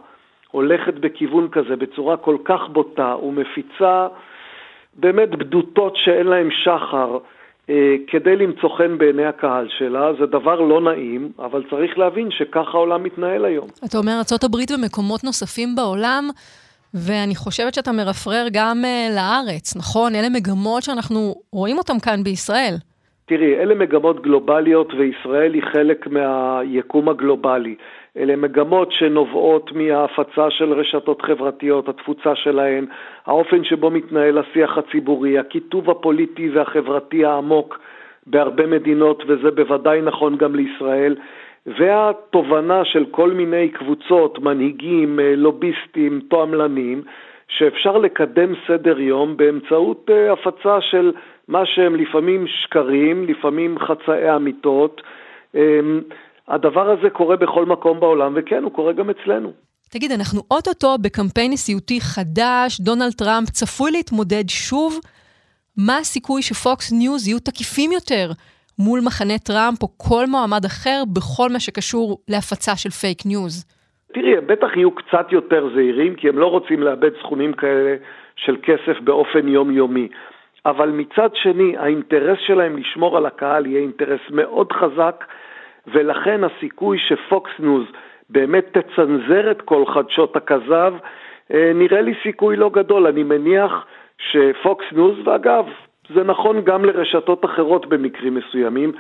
הולכת 0.52 0.94
בכיוון 0.94 1.48
כזה 1.52 1.76
בצורה 1.76 2.18
כל 2.18 2.38
כך 2.46 2.62
בוטה 2.72 3.16
ומפיצה 3.24 4.08
באמת 4.94 5.30
בדותות 5.30 5.96
שאין 5.96 6.28
להן 6.28 6.50
שחר 6.64 7.18
אה, 7.70 7.96
כדי 8.08 8.36
למצוא 8.36 8.78
חן 8.78 8.98
בעיני 8.98 9.26
הקהל 9.26 9.68
שלה, 9.78 10.14
זה 10.20 10.26
דבר 10.26 10.62
לא 10.62 10.82
נעים, 10.82 11.32
אבל 11.40 11.64
צריך 11.70 11.98
להבין 11.98 12.32
שככה 12.32 12.78
העולם 12.78 13.04
מתנהל 13.04 13.46
היום. 13.46 13.68
אתה 13.86 13.98
אומר, 13.98 14.12
ארה"ב 14.12 14.56
ומקומות 14.80 15.24
נוספים 15.24 15.76
בעולם 15.76 16.30
ואני 16.94 17.36
חושבת 17.36 17.74
שאתה 17.74 17.92
מרפרר 17.92 18.46
גם 18.54 18.78
uh, 18.84 19.16
לארץ, 19.16 19.78
נכון? 19.78 20.16
אלה 20.16 20.30
מגמות 20.30 20.84
שאנחנו 20.84 21.36
רואים 21.52 21.78
אותן 21.78 22.00
כאן 22.00 22.24
בישראל. 22.24 22.76
תראי, 23.26 23.56
אלה 23.56 23.76
מגמות 23.76 24.22
גלובליות 24.22 24.94
וישראל 24.94 25.54
היא 25.54 25.64
חלק 25.64 26.08
מהיקום 26.08 27.10
הגלובלי. 27.10 27.76
אלה 28.18 28.36
מגמות 28.36 28.92
שנובעות 28.92 29.72
מההפצה 29.72 30.50
של 30.50 30.74
רשתות 30.74 31.22
חברתיות, 31.22 31.90
התפוצה 31.90 32.36
שלהן, 32.36 32.86
האופן 33.26 33.64
שבו 33.64 33.90
מתנהל 33.90 34.38
השיח 34.38 34.78
הציבורי, 34.78 35.40
הקיטוב 35.40 35.90
הפוליטי 35.90 36.50
והחברתי 36.50 37.26
העמוק 37.26 37.80
בהרבה 38.28 38.68
מדינות, 38.68 39.24
וזה 39.28 39.52
בוודאי 39.52 40.02
נכון 40.02 40.38
גם 40.38 40.56
לישראל. 40.56 41.16
והתובנה 41.68 42.86
של 42.86 43.06
כל 43.12 43.32
מיני 43.32 43.70
קבוצות, 43.70 44.40
מנהיגים, 44.40 45.20
אה, 45.20 45.36
לוביסטים, 45.36 46.22
תועמלנים, 46.30 47.04
שאפשר 47.48 47.98
לקדם 47.98 48.54
סדר 48.68 49.00
יום 49.00 49.38
באמצעות 49.38 50.10
אה, 50.10 50.34
הפצה 50.34 50.82
של 50.82 51.12
מה 51.48 51.66
שהם 51.66 51.96
לפעמים 51.96 52.46
שקרים, 52.48 53.26
לפעמים 53.26 53.78
חצאי 53.80 54.36
אמיתות. 54.36 55.02
אמ, 55.56 56.02
הדבר 56.48 56.90
הזה 56.90 57.10
קורה 57.10 57.36
בכל 57.36 57.66
מקום 57.66 58.00
בעולם, 58.00 58.34
וכן, 58.36 58.64
הוא 58.64 58.72
קורה 58.72 58.94
גם 58.94 59.10
אצלנו. 59.10 59.52
תגיד, 59.90 60.12
אנחנו 60.12 60.42
אוטוטו 60.52 60.98
בקמפיין 61.02 61.52
נשיאותי 61.52 62.02
חדש, 62.02 62.82
דונלד 62.82 63.14
טראמפ 63.18 63.50
צפוי 63.50 63.92
להתמודד 63.92 64.50
שוב. 64.50 65.00
מה 65.78 65.98
הסיכוי 65.98 66.42
שפוקס 66.42 66.92
ניוז 66.92 67.28
יהיו 67.28 67.40
תקיפים 67.40 67.92
יותר 67.92 68.32
מול 68.80 69.00
מחנה 69.06 69.38
טראמפ 69.48 69.84
או 69.84 69.88
כל 69.98 70.26
מועמד 70.28 70.66
אחר 70.66 71.04
בכל 71.14 71.50
מה 71.54 71.60
שקשור 71.60 72.18
להפצה 72.30 72.76
של 72.76 72.90
פייק 72.90 73.20
ניוז? 73.26 73.66
תראי, 74.14 74.38
הם 74.38 74.48
בטח 74.48 74.68
יהיו 74.76 74.92
קצת 74.92 75.28
יותר 75.32 75.70
זהירים, 75.76 76.16
כי 76.16 76.30
הם 76.30 76.38
לא 76.38 76.48
רוצים 76.48 76.84
לאבד 76.84 77.12
סכומים 77.20 77.54
כאלה 77.54 77.96
של 78.36 78.58
כסף 78.64 79.00
באופן 79.04 79.48
יומיומי. 79.48 80.08
אבל 80.66 80.90
מצד 80.90 81.30
שני, 81.34 81.78
האינטרס 81.78 82.38
שלהם 82.46 82.78
לשמור 82.78 83.18
על 83.18 83.26
הקהל 83.26 83.66
יהיה 83.66 83.82
אינטרס 83.82 84.20
מאוד 84.30 84.72
חזק, 84.72 85.26
ולכן 85.88 86.42
הסיכוי 86.44 86.98
שפוקס 87.00 87.52
ניוז 87.60 87.86
באמת 88.30 88.78
תצנזר 88.78 89.52
את 89.52 89.62
כל 89.62 89.84
חדשות 89.86 90.36
הכזב, 90.36 90.94
אה, 91.54 91.72
נראה 91.76 92.02
לי 92.02 92.14
סיכוי 92.24 92.56
לא 92.56 92.70
גדול. 92.70 93.08
אני 93.08 93.24
מניח 93.24 93.86
שפוקס 94.18 94.86
ניוז, 94.92 95.28
ואגב, 95.28 95.66
זה 96.16 96.24
נכון 96.24 96.62
גם 96.62 96.86
לרשתות 96.86 97.46
אחרות 97.46 97.86
במקרים 97.86 98.36
מסוימים, 98.36 98.92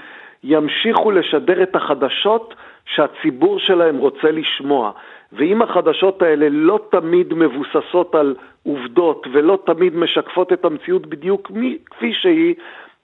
ימשיכו 0.43 1.12
לשדר 1.12 1.63
את 1.63 1.76
החדשות 1.76 2.54
שהציבור 2.86 3.60
שלהם 3.60 3.98
רוצה 3.98 4.32
לשמוע. 4.32 4.91
ואם 5.34 5.62
החדשות 5.62 6.22
האלה 6.22 6.48
לא 6.50 6.80
תמיד 6.91 7.34
מבוססות 7.34 8.15
על 8.15 8.36
עובדות 8.63 9.28
ולא 9.34 9.60
תמיד 9.65 9.96
משקפות 9.96 10.54
את 10.54 10.65
המציאות 10.65 11.06
בדיוק 11.06 11.52
כפי 11.86 12.13
שהיא, 12.13 12.56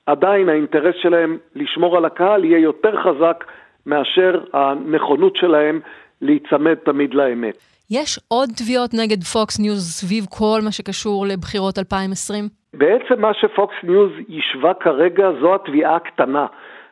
עדיין 0.05 0.49
האינטרס 0.49 0.95
שלהם 0.95 1.37
לשמור 1.55 1.97
על 1.97 2.05
הקהל 2.05 2.45
יהיה 2.45 2.59
יותר 2.59 3.01
חזק 3.01 3.43
מאשר 3.85 4.43
הנכונות 4.53 5.35
שלהם 5.35 5.79
להיצמד 6.21 6.73
תמיד 6.73 7.13
לאמת. 7.13 7.57
יש 7.91 8.19
עוד 8.27 8.49
תביעות 8.57 8.89
נגד 8.93 9.23
פוקס 9.23 9.59
ניוז 9.59 9.83
סביב 9.99 10.25
כל 10.29 10.59
מה 10.65 10.71
שקשור 10.71 11.25
לבחירות 11.27 11.79
2020? 11.79 12.43
בעצם 12.73 13.21
מה 13.21 13.33
שפוקס 13.33 13.75
ניוז 13.83 14.11
יישבה 14.29 14.73
כרגע 14.73 15.29
זו 15.41 15.55
התביעה 15.55 15.95
הקטנה. 15.95 16.45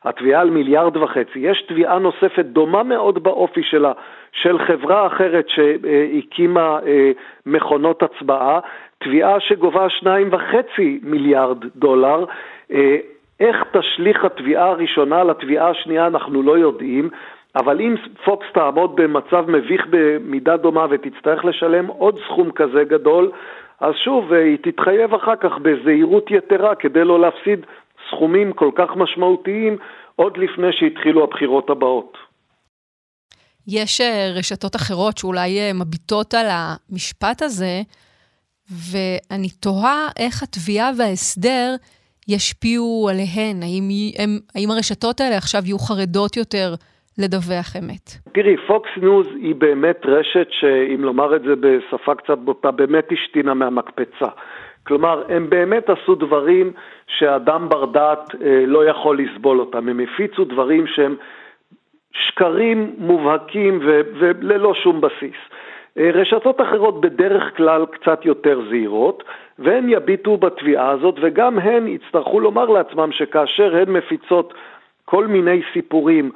התביעה 0.04 0.42
על 0.42 0.50
מיליארד 0.50 0.98
וחצי. 0.98 1.40
יש 1.40 1.66
תביעה 1.68 2.00
נוספת 2.00 2.46
דומה 2.46 2.84
מאוד 2.84 3.24
באופי 3.24 3.64
שלה, 3.64 3.92
של 4.32 4.60
חברה 4.60 5.08
אחרת 5.08 5.46
שהקימה 5.50 6.80
אה, 6.86 7.12
מכונות 7.46 8.04
הצבעה, 8.04 8.60
תביעה 8.98 9.40
שגובה 9.40 9.90
שניים 9.90 10.30
וחצי 10.32 11.00
מיליארד 11.04 11.58
דולר. 11.76 12.26
אה, 12.72 12.98
איך 13.40 13.64
תשליך 13.72 14.26
התביעה 14.26 14.70
הראשונה 14.70 15.22
על 15.22 15.30
התביעה 15.30 15.70
השנייה 15.70 16.08
אנחנו 16.08 16.44
לא 16.44 16.58
יודעים, 16.58 17.10
אבל 17.56 17.82
אם 17.82 17.96
פוקס 18.26 18.46
תעמוד 18.54 18.96
במצב 18.96 19.46
מביך 19.48 19.86
במידה 19.90 20.58
דומה 20.58 20.86
ותצטרך 20.90 21.46
לשלם 21.46 21.88
עוד 21.88 22.20
סכום 22.28 22.52
כזה 22.52 22.84
גדול, 22.90 23.32
אז 23.80 23.94
שוב, 24.04 24.34
היא 24.34 24.58
תתחייב 24.64 25.14
אחר 25.14 25.36
כך 25.36 25.52
בזהירות 25.62 26.32
יתרה 26.32 26.76
כדי 26.76 27.04
לא 27.04 27.22
להפסיד 27.22 27.60
סכומים 28.10 28.54
כל 28.54 28.72
כך 28.76 28.96
משמעותיים 28.96 29.78
עוד 30.16 30.38
לפני 30.38 30.68
שהתחילו 30.72 31.24
הבחירות 31.24 31.70
הבאות. 31.70 32.18
יש 33.68 34.02
אה, 34.02 34.32
רשתות 34.36 34.76
אחרות 34.76 35.18
שאולי 35.18 35.60
אה, 35.60 35.74
מביטות 35.74 36.34
על 36.34 36.46
המשפט 36.50 37.42
הזה, 37.42 37.82
ואני 38.92 39.50
תוהה 39.50 40.08
איך 40.20 40.44
התביעה 40.44 40.92
וההסדר 40.98 41.76
ישפיעו 42.28 43.10
עליהן. 43.10 43.64
האם, 43.64 43.90
הם, 44.18 44.40
האם 44.56 44.72
הרשתות 44.72 45.22
האלה 45.22 45.38
עכשיו 45.38 45.62
יהיו 45.66 45.80
חרדות 45.80 46.38
יותר 46.38 46.74
לדווח 47.20 47.76
אמת? 47.80 48.34
תראי, 48.34 48.56
פוקס 48.68 48.90
ניוז 48.98 49.28
היא 49.36 49.56
באמת 49.56 50.06
רשת 50.06 50.48
שאם 50.50 51.02
לומר 51.04 51.36
את 51.36 51.42
זה 51.42 51.56
בשפה 51.56 52.16
קצת 52.16 52.38
בוטה, 52.38 52.72
באמת 52.72 53.08
השתינה 53.12 53.54
מהמקפצה. 53.54 54.28
כלומר, 54.84 55.24
הם 55.30 55.50
באמת 55.50 55.90
עשו 55.90 56.16
דברים 56.16 56.72
שאדם 57.08 57.70
בר 57.70 57.86
דעת 57.86 58.36
אה, 58.42 58.64
לא 58.68 58.86
יכול 58.86 59.20
לסבול 59.20 59.60
אותם. 59.60 59.90
הם 59.90 60.00
הפיצו 60.00 60.46
דברים 60.46 60.88
שהם 60.88 61.16
שקרים 62.12 62.96
מובהקים 62.98 63.80
ו- 63.86 64.02
וללא 64.20 64.74
שום 64.74 65.02
בסיס. 65.02 65.38
אה, 65.98 66.10
רשתות 66.14 66.62
אחרות 66.62 67.02
בדרך 67.02 67.58
כלל 67.58 67.86
קצת 67.86 68.26
יותר 68.26 68.62
זהירות, 68.70 69.24
והן 69.60 69.90
יביטו 69.90 70.38
בתביעה 70.38 70.90
הזאת, 70.90 71.16
וגם 71.22 71.60
הן 71.60 71.88
יצטרכו 71.88 72.40
לומר 72.40 72.66
לעצמם 72.66 73.12
שכאשר 73.12 73.76
הן 73.76 73.90
מפיצות 73.90 74.54
כל 75.06 75.28
מיני 75.28 75.62
סיפורים, 75.74 76.32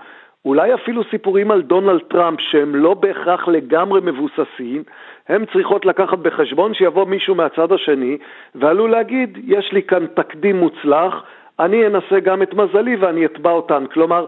אולי 0.46 0.74
אפילו 0.74 1.04
סיפורים 1.12 1.52
על 1.52 1.62
דונלד 1.62 2.02
טראמפ 2.02 2.40
שהם 2.42 2.76
לא 2.76 2.94
בהכרח 2.94 3.48
לגמרי 3.48 4.02
מבוססים, 4.04 4.84
הן 5.30 5.46
צריכות 5.54 5.86
לקחת 5.86 6.18
בחשבון 6.18 6.74
שיבוא 6.74 7.06
מישהו 7.06 7.36
מהצד 7.36 7.72
השני 7.72 8.18
ועלול 8.56 8.92
להגיד, 8.92 9.38
יש 9.48 9.72
לי 9.72 9.84
כאן 9.84 10.06
תקדים 10.14 10.56
מוצלח, 10.56 11.24
אני 11.60 11.88
אנסה 11.88 12.20
גם 12.24 12.42
את 12.42 12.54
מזלי 12.54 12.96
ואני 12.96 13.26
אתבע 13.26 13.52
אותן. 13.52 13.86
כלומר, 13.94 14.26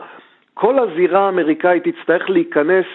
כל 0.53 0.79
הזירה 0.79 1.25
האמריקאית 1.25 1.83
תצטרך 1.87 2.29
להיכנס 2.29 2.85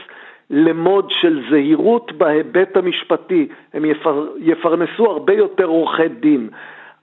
למוד 0.50 1.10
של 1.20 1.42
זהירות 1.50 2.12
בהיבט 2.12 2.76
המשפטי. 2.76 3.48
הם 3.74 3.84
יפר, 3.84 4.26
יפרנסו 4.38 5.10
הרבה 5.10 5.32
יותר 5.32 5.64
עורכי 5.64 6.08
דין. 6.08 6.48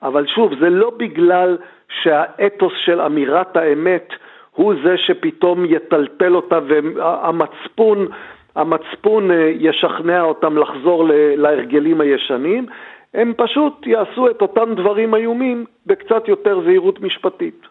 אבל 0.02 0.28
שוב, 0.28 0.54
זה 0.60 0.70
לא 0.70 0.92
בגלל 0.98 1.58
שהאתוס 2.02 2.74
של 2.86 3.02
אמירת 3.02 3.58
האמת 3.58 4.14
הוא 4.60 4.74
זה 4.84 4.95
שפתאום 4.98 5.65
יטלטל 5.65 6.36
אותה 6.36 6.60
והמצפון 6.67 8.08
המצפון 8.56 9.32
אה, 9.32 9.52
ישכנע 9.60 10.22
אותם 10.22 10.58
לחזור 10.58 11.04
להרגלים 11.38 12.02
הישנים, 12.02 12.65
הם 13.13 13.34
פשוט 13.38 13.88
יעשו 13.88 14.30
את 14.30 14.41
אותם 14.41 14.76
דברים 14.76 15.15
איומים 15.15 15.65
בקצת 15.86 16.28
יותר 16.28 16.62
זהירות 16.65 17.02
משפטית. 17.02 17.62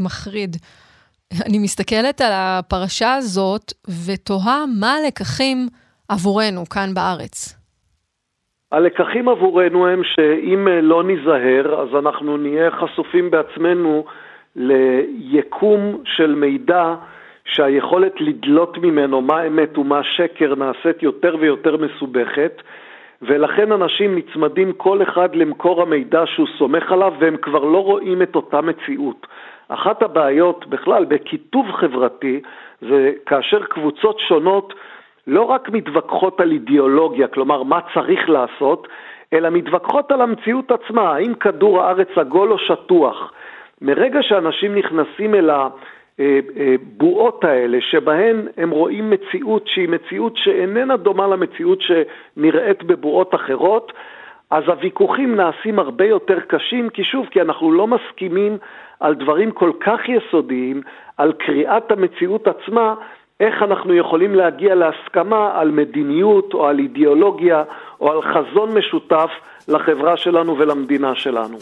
מחריד. 0.00 0.56
אני 1.46 1.58
מסתכלת 1.58 2.20
על 2.20 2.32
הפרשה 2.32 3.14
הזאת 3.14 3.72
ותוהה 4.06 4.64
מה 4.80 4.94
הלקחים 4.94 5.56
עבורנו 6.08 6.68
כאן 6.68 6.94
בארץ. 6.94 7.58
הלקחים 8.72 9.28
עבורנו 9.28 9.86
הם 9.86 10.02
שאם 10.04 10.68
אה, 10.68 10.80
לא 10.80 11.04
ניזהר, 11.04 11.82
אז 11.82 11.88
אנחנו 12.04 12.36
נהיה 12.36 12.70
חשופים 12.70 13.30
בעצמנו 13.30 14.04
ליקום 14.58 15.98
של 16.04 16.34
מידע 16.34 16.94
שהיכולת 17.44 18.20
לדלות 18.20 18.78
ממנו 18.78 19.20
מה 19.20 19.46
אמת 19.46 19.78
ומה 19.78 20.00
שקר 20.02 20.54
נעשית 20.54 21.02
יותר 21.02 21.36
ויותר 21.40 21.76
מסובכת, 21.76 22.62
ולכן 23.22 23.72
אנשים 23.72 24.18
נצמדים 24.18 24.72
כל 24.72 25.02
אחד 25.02 25.34
למקור 25.34 25.82
המידע 25.82 26.22
שהוא 26.26 26.46
סומך 26.58 26.92
עליו 26.92 27.12
והם 27.18 27.36
כבר 27.36 27.64
לא 27.64 27.84
רואים 27.84 28.22
את 28.22 28.36
אותה 28.36 28.60
מציאות. 28.60 29.26
אחת 29.68 30.02
הבעיות 30.02 30.66
בכלל 30.66 31.04
בכיתוב 31.04 31.66
חברתי 31.72 32.40
זה 32.80 33.12
כאשר 33.26 33.64
קבוצות 33.64 34.18
שונות 34.28 34.74
לא 35.26 35.42
רק 35.42 35.68
מתווכחות 35.70 36.40
על 36.40 36.52
אידיאולוגיה, 36.52 37.28
כלומר 37.28 37.62
מה 37.62 37.78
צריך 37.94 38.28
לעשות, 38.28 38.88
אלא 39.32 39.50
מתווכחות 39.50 40.12
על 40.12 40.20
המציאות 40.20 40.70
עצמה, 40.70 41.12
האם 41.12 41.34
כדור 41.34 41.82
הארץ 41.82 42.08
עגול 42.16 42.52
או 42.52 42.58
שטוח. 42.58 43.32
מרגע 43.82 44.22
שאנשים 44.22 44.74
נכנסים 44.74 45.34
אל 45.34 45.50
הבועות 45.50 47.44
האלה, 47.44 47.78
שבהן 47.80 48.46
הם 48.56 48.70
רואים 48.70 49.10
מציאות 49.10 49.66
שהיא 49.66 49.88
מציאות 49.88 50.36
שאיננה 50.36 50.96
דומה 50.96 51.26
למציאות 51.26 51.78
שנראית 51.80 52.82
בבועות 52.82 53.34
אחרות, 53.34 53.92
אז 54.50 54.64
הוויכוחים 54.66 55.36
נעשים 55.36 55.78
הרבה 55.78 56.04
יותר 56.04 56.40
קשים, 56.40 56.88
כי 56.90 57.04
שוב, 57.04 57.26
כי 57.30 57.40
אנחנו 57.40 57.72
לא 57.72 57.86
מסכימים 57.86 58.58
על 59.00 59.14
דברים 59.14 59.50
כל 59.50 59.72
כך 59.80 60.00
יסודיים, 60.08 60.82
על 61.16 61.32
קריאת 61.32 61.92
המציאות 61.92 62.48
עצמה, 62.48 62.94
איך 63.40 63.62
אנחנו 63.62 63.94
יכולים 63.94 64.34
להגיע 64.34 64.74
להסכמה 64.74 65.60
על 65.60 65.70
מדיניות 65.70 66.54
או 66.54 66.66
על 66.66 66.78
אידיאולוגיה 66.78 67.64
או 68.00 68.12
על 68.12 68.22
חזון 68.22 68.74
משותף 68.74 69.30
לחברה 69.68 70.16
שלנו 70.16 70.58
ולמדינה 70.58 71.14
שלנו. 71.14 71.58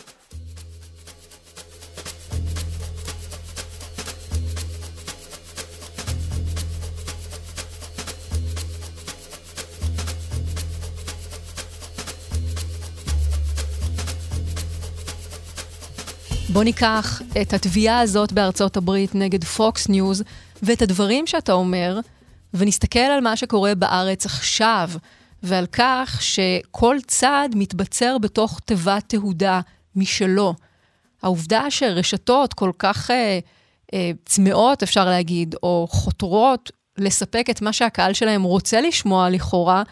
בוא 16.57 16.65
ניקח 16.65 17.23
את 17.43 17.53
התביעה 17.53 18.01
הזאת 18.01 18.33
בארצות 18.33 18.77
הברית 18.77 19.15
נגד 19.15 19.45
פוקס 19.45 19.89
ניוז 19.89 20.23
ואת 20.63 20.83
הדברים 20.83 21.27
שאתה 21.27 21.53
אומר, 21.53 22.01
ונסתכל 22.55 22.99
על 22.99 23.21
מה 23.21 23.37
שקורה 23.37 23.75
בארץ 23.75 24.27
עכשיו, 24.27 24.91
ועל 25.43 25.67
כך 25.73 26.19
שכל 26.23 26.97
צד 27.07 27.55
מתבצר 27.57 28.19
בתוך 28.19 28.61
תיבת 28.65 29.05
תהודה 29.07 29.61
משלו. 29.97 30.55
העובדה 31.23 31.71
שרשתות 31.71 32.55
כל 32.55 32.71
כך 32.79 33.11
אה, 33.11 33.39
אה, 33.95 34.11
צמאות, 34.25 34.83
אפשר 34.83 35.05
להגיד, 35.05 35.55
או 35.63 35.87
חותרות 35.91 36.71
לספק 36.99 37.47
את 37.51 37.63
מה 37.63 37.73
שהקהל 37.73 38.13
שלהם 38.13 38.43
רוצה 38.43 38.81
לשמוע 38.81 39.31
לכאורה, 39.31 39.83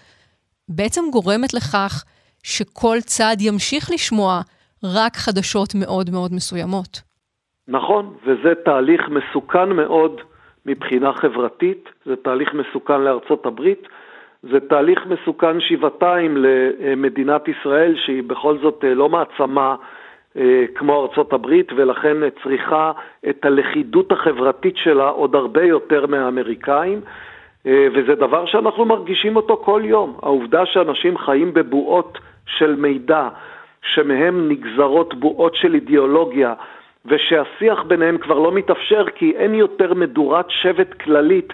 בעצם 0.68 1.04
גורמת 1.12 1.54
לכך 1.54 2.04
שכל 2.42 2.98
צד 3.06 3.36
ימשיך 3.40 3.90
לשמוע 3.90 4.42
רק 4.84 5.16
חדשות 5.16 5.68
מאוד 5.74 6.10
מאוד 6.10 6.32
מסוימות. 6.32 7.02
נכון, 7.68 8.14
וזה 8.26 8.54
תהליך 8.64 9.08
מסוכן 9.08 9.68
מאוד 9.68 10.20
מבחינה 10.66 11.12
חברתית, 11.12 11.88
זה 12.06 12.16
תהליך 12.16 12.54
מסוכן 12.54 13.00
לארצות 13.00 13.46
הברית, 13.46 13.88
זה 14.42 14.60
תהליך 14.60 15.06
מסוכן 15.06 15.60
שבעתיים 15.60 16.36
למדינת 16.36 17.48
ישראל, 17.48 17.94
שהיא 17.96 18.22
בכל 18.22 18.58
זאת 18.62 18.84
לא 18.96 19.08
מעצמה 19.08 19.76
אה, 20.36 20.64
כמו 20.74 21.02
ארצות 21.02 21.32
הברית, 21.32 21.72
ולכן 21.76 22.16
צריכה 22.42 22.92
את 23.28 23.44
הלכידות 23.44 24.12
החברתית 24.12 24.76
שלה 24.76 25.08
עוד 25.08 25.34
הרבה 25.34 25.62
יותר 25.62 26.06
מהאמריקאים. 26.06 27.00
אה, 27.66 27.86
וזה 27.94 28.14
דבר 28.14 28.46
שאנחנו 28.46 28.84
מרגישים 28.84 29.36
אותו 29.36 29.56
כל 29.56 29.82
יום. 29.84 30.18
העובדה 30.22 30.66
שאנשים 30.66 31.18
חיים 31.18 31.54
בבועות 31.54 32.18
של 32.46 32.74
מידע, 32.76 33.28
שמהם 33.84 34.48
נגזרות 34.48 35.14
בועות 35.14 35.54
של 35.54 35.74
אידיאולוגיה, 35.74 36.54
ושהשיח 37.06 37.82
ביניהם 37.82 38.18
כבר 38.18 38.38
לא 38.38 38.52
מתאפשר 38.52 39.04
כי 39.14 39.32
אין 39.36 39.54
יותר 39.54 39.94
מדורת 39.94 40.46
שבט 40.48 40.92
כללית, 40.92 41.52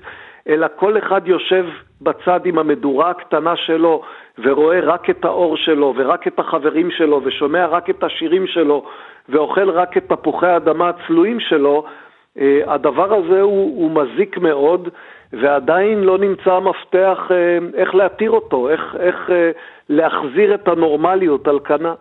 אלא 0.48 0.66
כל 0.76 0.98
אחד 0.98 1.28
יושב 1.28 1.66
בצד 2.02 2.40
עם 2.44 2.58
המדורה 2.58 3.10
הקטנה 3.10 3.56
שלו 3.56 4.02
ורואה 4.38 4.80
רק 4.80 5.10
את 5.10 5.24
האור 5.24 5.56
שלו 5.56 5.94
ורק 5.96 6.26
את 6.26 6.38
החברים 6.38 6.90
שלו 6.90 7.20
ושומע 7.24 7.66
רק 7.66 7.90
את 7.90 8.04
השירים 8.04 8.46
שלו 8.46 8.84
ואוכל 9.28 9.70
רק 9.70 9.96
את 9.96 10.04
תפוחי 10.08 10.46
האדמה 10.46 10.88
הצלויים 10.88 11.40
שלו, 11.40 11.84
אה, 12.38 12.60
הדבר 12.66 13.14
הזה 13.14 13.40
הוא, 13.40 13.80
הוא 13.80 13.90
מזיק 13.90 14.38
מאוד 14.38 14.88
ועדיין 15.32 16.00
לא 16.04 16.18
נמצא 16.18 16.52
המפתח 16.52 17.18
אה, 17.30 17.58
איך 17.74 17.94
להתיר 17.94 18.30
אותו, 18.30 18.68
איך, 18.68 18.96
איך 19.00 19.30
אה, 19.30 19.50
להחזיר 19.88 20.54
את 20.54 20.68
הנורמליות 20.68 21.48
על 21.48 21.58
כנה. 21.64 21.94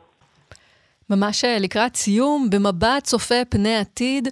ממש 1.10 1.46
לקראת 1.60 1.96
סיום, 1.96 2.48
במבט 2.52 3.04
צופה 3.04 3.46
פני 3.50 3.76
עתיד, 3.76 4.28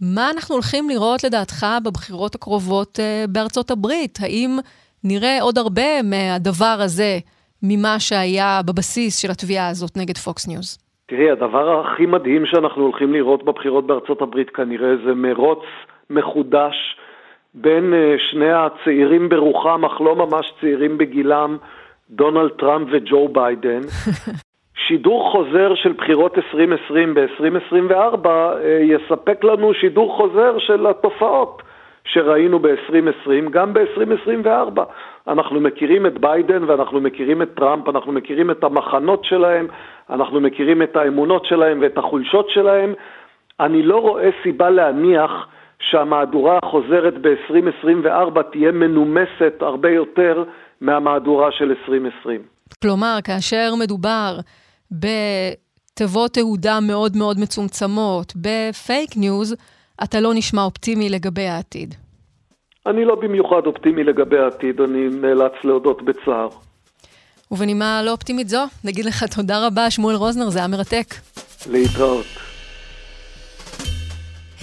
מה 0.00 0.30
אנחנו 0.30 0.54
הולכים 0.54 0.88
לראות 0.88 1.24
לדעתך 1.24 1.66
בבחירות 1.84 2.34
הקרובות 2.34 2.98
בארצות 3.28 3.70
הברית? 3.70 4.18
האם 4.22 4.50
נראה 5.04 5.42
עוד 5.42 5.58
הרבה 5.58 6.02
מהדבר 6.02 6.76
הזה 6.84 7.18
ממה 7.62 8.00
שהיה 8.00 8.60
בבסיס 8.66 9.22
של 9.22 9.30
התביעה 9.30 9.68
הזאת 9.68 9.96
נגד 9.96 10.16
פוקס 10.16 10.48
ניוז? 10.48 10.78
תראי, 11.06 11.30
הדבר 11.30 11.80
הכי 11.80 12.06
מדהים 12.06 12.46
שאנחנו 12.46 12.82
הולכים 12.82 13.12
לראות 13.12 13.44
בבחירות 13.44 13.86
בארצות 13.86 14.22
הברית 14.22 14.50
כנראה 14.50 14.96
זה 15.06 15.14
מרוץ 15.14 15.62
מחודש 16.10 16.76
בין 17.54 17.94
אה, 17.94 18.14
שני 18.30 18.52
הצעירים 18.52 19.28
ברוחם, 19.28 19.84
אך 19.84 20.00
לא 20.00 20.16
ממש 20.16 20.52
צעירים 20.60 20.98
בגילם, 20.98 21.56
דונלד 22.10 22.50
טראמפ 22.50 22.88
וג'ו 22.92 23.28
ביידן. 23.28 23.80
שידור 24.86 25.30
חוזר 25.32 25.74
של 25.74 25.92
בחירות 25.92 26.38
2020 26.38 27.14
ב-2024 27.14 28.26
אה, 28.26 28.78
יספק 28.82 29.44
לנו 29.44 29.74
שידור 29.74 30.16
חוזר 30.16 30.58
של 30.58 30.86
התופעות 30.86 31.62
שראינו 32.04 32.58
ב-2020, 32.58 33.50
גם 33.50 33.74
ב-2024. 33.74 34.80
אנחנו 35.28 35.60
מכירים 35.60 36.06
את 36.06 36.18
ביידן 36.18 36.64
ואנחנו 36.64 37.00
מכירים 37.00 37.42
את 37.42 37.54
טראמפ, 37.54 37.88
אנחנו 37.88 38.12
מכירים 38.12 38.50
את 38.50 38.64
המחנות 38.64 39.24
שלהם, 39.24 39.66
אנחנו 40.10 40.40
מכירים 40.40 40.82
את 40.82 40.96
האמונות 40.96 41.44
שלהם 41.44 41.78
ואת 41.82 41.98
החולשות 41.98 42.50
שלהם. 42.50 42.94
אני 43.60 43.82
לא 43.82 43.96
רואה 44.00 44.30
סיבה 44.42 44.70
להניח 44.70 45.48
שהמהדורה 45.78 46.58
החוזרת 46.62 47.14
ב-2024 47.20 48.42
תהיה 48.52 48.72
מנומסת 48.72 49.54
הרבה 49.60 49.90
יותר 49.90 50.44
מהמהדורה 50.80 51.52
של 51.52 51.68
2020. 51.70 52.40
כלומר, 52.82 53.18
כאשר 53.24 53.70
מדובר 53.82 54.38
בתיבות 54.90 56.32
תהודה 56.32 56.80
מאוד 56.80 57.16
מאוד 57.16 57.40
מצומצמות, 57.40 58.32
בפייק 58.36 59.16
ניוז, 59.16 59.54
אתה 60.02 60.20
לא 60.20 60.34
נשמע 60.34 60.62
אופטימי 60.62 61.08
לגבי 61.08 61.46
העתיד. 61.46 61.94
אני 62.86 63.04
לא 63.04 63.14
במיוחד 63.14 63.66
אופטימי 63.66 64.04
לגבי 64.04 64.38
העתיד, 64.38 64.80
אני 64.80 65.08
נאלץ 65.08 65.52
להודות 65.64 66.02
בצער. 66.02 66.48
ובנימה 67.50 68.02
לא 68.02 68.10
אופטימית 68.10 68.48
זו, 68.48 68.64
נגיד 68.84 69.04
לך 69.04 69.24
תודה 69.24 69.66
רבה, 69.66 69.90
שמואל 69.90 70.16
רוזנר, 70.16 70.50
זה 70.50 70.58
היה 70.58 70.68
מרתק. 70.68 71.14
להתראות. 71.70 72.26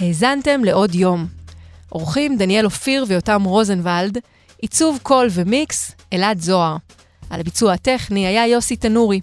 האזנתם 0.00 0.64
לעוד 0.64 0.94
יום. 0.94 1.26
אורחים 1.92 2.36
דניאל 2.36 2.64
אופיר 2.64 3.04
ויותם 3.08 3.42
רוזנבלד, 3.44 4.18
עיצוב 4.62 4.98
קול 5.02 5.26
ומיקס, 5.34 5.96
אלעד 6.12 6.38
זוהר. 6.38 6.76
על 7.30 7.40
הביצוע 7.40 7.72
הטכני 7.72 8.26
היה 8.26 8.46
יוסי 8.46 8.76
תנורי. 8.76 9.20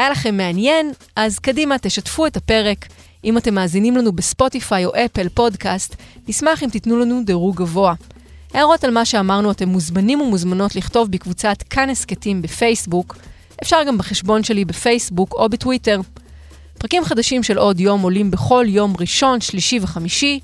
היה 0.00 0.10
לכם 0.10 0.36
מעניין? 0.36 0.92
אז 1.16 1.38
קדימה, 1.38 1.78
תשתפו 1.78 2.26
את 2.26 2.36
הפרק. 2.36 2.86
אם 3.24 3.38
אתם 3.38 3.54
מאזינים 3.54 3.96
לנו 3.96 4.12
בספוטיפיי 4.12 4.84
או 4.84 4.92
אפל 5.04 5.28
פודקאסט, 5.28 5.96
נשמח 6.28 6.62
אם 6.62 6.68
תיתנו 6.68 6.98
לנו 6.98 7.22
דירוג 7.24 7.56
גבוה. 7.56 7.94
הערות 8.54 8.84
על 8.84 8.90
מה 8.90 9.04
שאמרנו 9.04 9.50
אתם 9.50 9.68
מוזמנים 9.68 10.20
ומוזמנות 10.20 10.76
לכתוב 10.76 11.10
בקבוצת 11.10 11.62
כאן 11.70 11.90
הסכתים 11.90 12.42
בפייסבוק, 12.42 13.16
אפשר 13.62 13.76
גם 13.86 13.98
בחשבון 13.98 14.42
שלי 14.44 14.64
בפייסבוק 14.64 15.32
או 15.32 15.48
בטוויטר. 15.48 16.00
פרקים 16.78 17.04
חדשים 17.04 17.42
של 17.42 17.58
עוד 17.58 17.80
יום 17.80 18.02
עולים 18.02 18.30
בכל 18.30 18.64
יום 18.68 18.94
ראשון, 19.00 19.40
שלישי 19.40 19.78
וחמישי. 19.82 20.40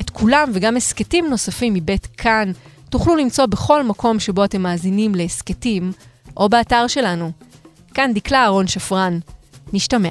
את 0.00 0.10
כולם 0.10 0.50
וגם 0.52 0.76
הסכתים 0.76 1.30
נוספים 1.30 1.74
מבית 1.74 2.06
כאן 2.06 2.52
תוכלו 2.90 3.16
למצוא 3.16 3.46
בכל 3.46 3.82
מקום 3.82 4.20
שבו 4.20 4.44
אתם 4.44 4.62
מאזינים 4.62 5.14
להסכתים, 5.14 5.92
או 6.36 6.48
באתר 6.48 6.86
שלנו. 6.86 7.32
כאן 7.94 8.10
דקלה 8.14 8.42
אהרון 8.42 8.66
שפרן. 8.66 9.18
נשתמע. 9.72 10.10